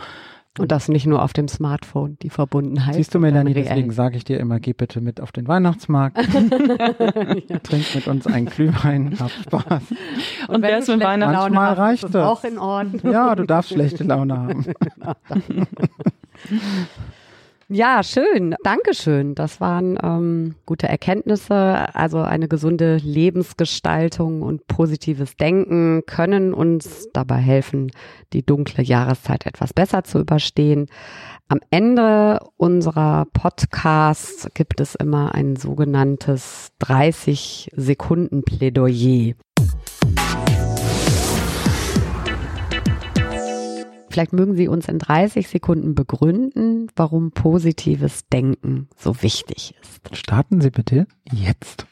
und 0.58 0.72
das 0.72 0.88
nicht 0.88 1.06
nur 1.06 1.22
auf 1.22 1.32
dem 1.32 1.48
Smartphone, 1.48 2.16
die 2.22 2.30
Verbundenheit. 2.30 2.94
Siehst 2.94 3.14
du, 3.14 3.18
Melanie, 3.18 3.54
deswegen 3.54 3.90
sage 3.90 4.16
ich 4.16 4.24
dir 4.24 4.38
immer, 4.38 4.60
geh 4.60 4.72
bitte 4.72 5.00
mit 5.00 5.20
auf 5.20 5.32
den 5.32 5.48
Weihnachtsmarkt. 5.48 6.18
ja. 6.18 7.58
Trink 7.62 7.94
mit 7.94 8.06
uns 8.08 8.26
einen 8.26 8.46
Glühwein, 8.46 9.16
hab 9.20 9.30
Spaß. 9.30 9.82
Und, 10.48 10.54
Und 10.54 10.62
wer 10.62 10.78
ist 10.78 10.88
mit 10.88 11.00
Weihnachten? 11.02 11.34
Manchmal 11.34 11.74
reicht 11.74 12.04
das. 12.04 12.14
Auch 12.14 12.44
in 12.44 12.58
Ordnung. 12.58 13.12
Ja, 13.12 13.34
du 13.34 13.44
darfst 13.44 13.70
schlechte 13.72 14.04
Laune 14.04 14.38
haben. 14.38 14.66
Ja, 17.70 18.02
schön. 18.02 18.54
Dankeschön. 18.64 19.34
Das 19.34 19.60
waren 19.60 19.98
ähm, 20.02 20.54
gute 20.64 20.88
Erkenntnisse. 20.88 21.94
Also 21.94 22.22
eine 22.22 22.48
gesunde 22.48 22.96
Lebensgestaltung 22.96 24.40
und 24.40 24.66
positives 24.68 25.36
Denken 25.36 26.02
können 26.06 26.54
uns 26.54 27.08
dabei 27.12 27.36
helfen, 27.36 27.90
die 28.32 28.42
dunkle 28.42 28.82
Jahreszeit 28.82 29.44
etwas 29.44 29.74
besser 29.74 30.02
zu 30.02 30.18
überstehen. 30.18 30.86
Am 31.48 31.60
Ende 31.70 32.40
unserer 32.56 33.26
Podcasts 33.34 34.48
gibt 34.54 34.80
es 34.80 34.94
immer 34.94 35.34
ein 35.34 35.56
sogenanntes 35.56 36.70
30 36.78 37.70
Sekunden 37.76 38.44
Plädoyer. 38.44 39.34
Vielleicht 44.18 44.32
mögen 44.32 44.56
Sie 44.56 44.66
uns 44.66 44.88
in 44.88 44.98
30 44.98 45.46
Sekunden 45.46 45.94
begründen, 45.94 46.88
warum 46.96 47.30
positives 47.30 48.26
Denken 48.26 48.88
so 48.96 49.22
wichtig 49.22 49.76
ist. 49.80 50.16
Starten 50.16 50.60
Sie 50.60 50.70
bitte 50.70 51.06
jetzt. 51.30 51.86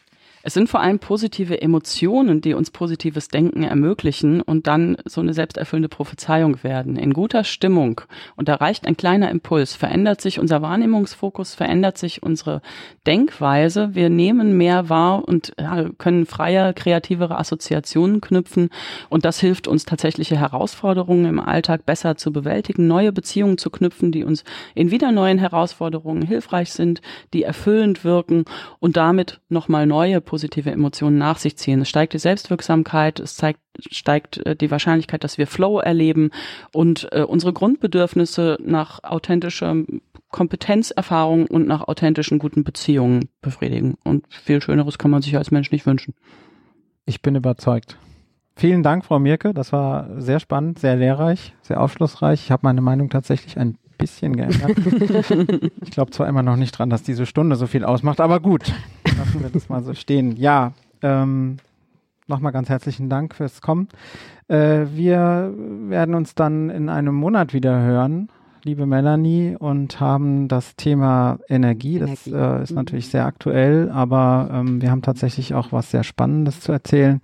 Es 0.47 0.55
sind 0.55 0.69
vor 0.69 0.79
allem 0.79 1.01
positive 1.01 1.61
Emotionen, 1.61 2.41
die 2.41 2.55
uns 2.55 2.71
positives 2.71 3.27
Denken 3.27 3.65
ermöglichen 3.65 4.41
und 4.41 4.69
dann 4.69 4.97
so 5.05 5.21
eine 5.21 5.35
selbsterfüllende 5.35 5.89
Prophezeiung 5.89 6.63
werden. 6.63 6.95
In 6.95 7.13
guter 7.13 7.43
Stimmung, 7.43 8.03
und 8.37 8.47
da 8.47 8.55
reicht 8.55 8.87
ein 8.87 8.97
kleiner 8.97 9.29
Impuls, 9.29 9.75
verändert 9.75 10.21
sich 10.21 10.39
unser 10.39 10.63
Wahrnehmungsfokus, 10.63 11.57
verändert 11.57 11.99
sich 11.99 12.23
unsere 12.23 12.63
Denkweise. 13.09 13.97
Wir 13.97 14.09
nehmen 14.09 14.57
mehr 14.57 14.89
wahr 14.89 15.27
und 15.27 15.53
können 15.99 16.27
freier, 16.27 16.73
kreativere 16.75 17.41
Assoziationen 17.41 18.21
knüpfen. 18.21 18.69
Und 19.09 19.25
das 19.25 19.41
hilft 19.41 19.67
uns 19.67 19.85
tatsächliche 19.85 20.39
Herausforderungen 20.39 21.25
im 21.25 21.41
Alltag 21.41 21.87
besser 21.87 22.17
zu 22.17 22.33
bewältigen, 22.33 22.87
neue 22.87 23.11
Beziehungen 23.11 23.59
zu 23.59 23.69
knüpfen, 23.69 24.13
die 24.13 24.23
uns 24.23 24.45
in 24.77 24.93
wieder 24.93 25.11
neuen 25.11 25.39
Herausforderungen 25.39 26.23
hilfreich 26.23 26.73
sind, 26.73 27.03
die 27.33 27.43
erfüllend 27.43 28.05
wirken 28.05 28.45
und 28.79 28.97
damit 28.97 29.41
nochmal 29.49 29.89
neue 29.89 30.21
Emotionen 30.45 31.19
nach 31.19 31.39
sich 31.39 31.57
ziehen. 31.57 31.81
Es 31.81 31.89
steigt 31.89 32.13
die 32.13 32.19
Selbstwirksamkeit, 32.19 33.21
es 33.21 33.37
zeigt, 33.37 33.61
steigt 33.91 34.39
äh, 34.47 34.57
die 34.57 34.71
Wahrscheinlichkeit, 34.71 35.25
dass 35.25 35.39
wir 35.39 35.47
Flow 35.47 35.79
erleben 35.81 36.31
und 36.73 37.09
äh, 37.13 37.23
unsere 37.23 37.53
Grundbedürfnisse 37.53 38.59
nach 38.61 39.03
authentischer 39.05 39.77
Kompetenzerfahrung 40.31 41.47
und 41.47 41.67
nach 41.67 41.87
authentischen 41.89 42.39
guten 42.39 42.65
Beziehungen 42.65 43.29
befriedigen. 43.41 43.97
Und 44.05 44.27
viel 44.29 44.61
Schöneres 44.61 44.99
kann 44.99 45.11
man 45.11 45.23
sich 45.23 45.37
als 45.37 45.51
Mensch 45.51 45.71
nicht 45.71 45.87
wünschen. 45.87 46.15
Ich 47.05 47.23
bin 47.23 47.37
überzeugt. 47.37 47.97
Vielen 48.57 48.83
Dank, 48.83 49.05
Frau 49.05 49.19
Mirke. 49.19 49.53
Das 49.53 49.73
war 49.73 50.21
sehr 50.21 50.41
spannend, 50.41 50.79
sehr 50.79 50.97
lehrreich, 50.97 51.55
sehr 51.63 51.81
aufschlussreich. 51.81 52.43
Ich 52.45 52.51
habe 52.51 52.63
meine 52.65 52.81
Meinung 52.81 53.11
tatsächlich 53.11 53.59
ein 53.59 53.79
bisschen 53.97 54.37
geändert. 54.37 54.77
ich 55.83 55.91
glaube 55.91 56.11
zwar 56.11 56.29
immer 56.29 56.43
noch 56.43 56.57
nicht 56.57 56.73
dran, 56.73 56.91
dass 56.91 57.03
diese 57.03 57.27
Stunde 57.27 57.57
so 57.57 57.67
viel 57.67 57.85
ausmacht, 57.85 58.21
aber 58.21 58.41
gut, 58.41 58.73
lassen 59.05 59.43
wir 59.43 59.51
das 59.51 59.69
mal 59.69 59.83
so 59.83 59.95
stehen. 59.95 60.37
Ja, 60.37 60.73
ähm, 61.03 61.59
nochmal 62.27 62.53
ganz 62.53 62.69
herzlichen 62.69 63.09
Dank 63.09 63.35
fürs 63.35 63.61
Kommen. 63.61 63.89
Äh, 64.49 64.87
wir 64.95 65.53
werden 65.89 66.15
uns 66.15 66.35
dann 66.35 66.71
in 66.71 66.89
einem 66.89 67.15
Monat 67.15 67.53
wieder 67.53 67.81
hören, 67.81 68.29
liebe 68.65 68.87
Melanie, 68.87 69.57
und 69.59 70.01
haben 70.01 70.49
das 70.49 70.77
Thema 70.77 71.39
Energie. 71.49 71.99
Das 71.99 72.27
Energie. 72.27 72.59
Äh, 72.59 72.63
ist 72.63 72.71
mhm. 72.71 72.77
natürlich 72.77 73.09
sehr 73.09 73.27
aktuell, 73.27 73.91
aber 73.91 74.51
ähm, 74.53 74.81
wir 74.81 74.91
haben 74.91 75.03
tatsächlich 75.03 75.55
auch 75.55 75.73
was 75.73 75.91
sehr 75.91 76.05
Spannendes 76.05 76.61
zu 76.61 76.73
erzählen 76.73 77.21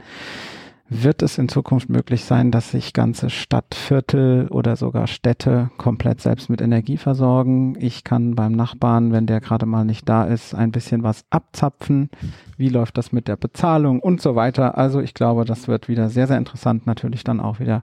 wird 0.92 1.22
es 1.22 1.38
in 1.38 1.48
Zukunft 1.48 1.88
möglich 1.88 2.24
sein, 2.24 2.50
dass 2.50 2.70
sich 2.70 2.92
ganze 2.92 3.31
Stadtviertel 3.31 4.48
oder 4.48 4.76
sogar 4.76 5.07
Städte 5.07 5.70
komplett 5.78 6.20
selbst 6.20 6.50
mit 6.50 6.61
Energie 6.61 6.96
versorgen. 6.96 7.76
Ich 7.78 8.05
kann 8.05 8.35
beim 8.35 8.52
Nachbarn, 8.52 9.12
wenn 9.12 9.26
der 9.26 9.40
gerade 9.40 9.66
mal 9.66 9.85
nicht 9.85 10.09
da 10.09 10.24
ist, 10.24 10.55
ein 10.55 10.72
bisschen 10.72 11.02
was 11.02 11.24
abzapfen. 11.31 12.11
Wie 12.57 12.68
läuft 12.68 12.98
das 12.98 13.12
mit 13.12 13.28
der 13.28 13.37
Bezahlung 13.37 14.00
und 14.00 14.20
so 14.20 14.35
weiter. 14.35 14.76
Also 14.76 15.00
ich 15.00 15.14
glaube, 15.14 15.44
das 15.44 15.68
wird 15.68 15.88
wieder 15.88 16.09
sehr, 16.09 16.26
sehr 16.26 16.38
interessant. 16.38 16.87
Natürlich 16.87 17.24
dann 17.24 17.40
auch 17.40 17.61
wieder 17.61 17.83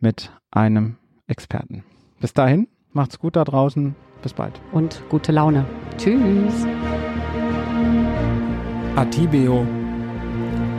mit 0.00 0.30
einem 0.50 0.96
Experten. 1.26 1.84
Bis 2.20 2.32
dahin, 2.32 2.68
macht's 2.92 3.18
gut 3.18 3.36
da 3.36 3.44
draußen. 3.44 3.94
Bis 4.22 4.32
bald. 4.32 4.60
Und 4.72 5.02
gute 5.08 5.30
Laune. 5.32 5.64
Tschüss. 5.96 6.66
Atibeo 8.96 9.64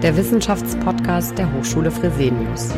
der 0.01 0.15
Wissenschaftspodcast 0.15 1.37
der 1.37 1.51
Hochschule 1.51 1.91
Fresenius. 1.91 2.69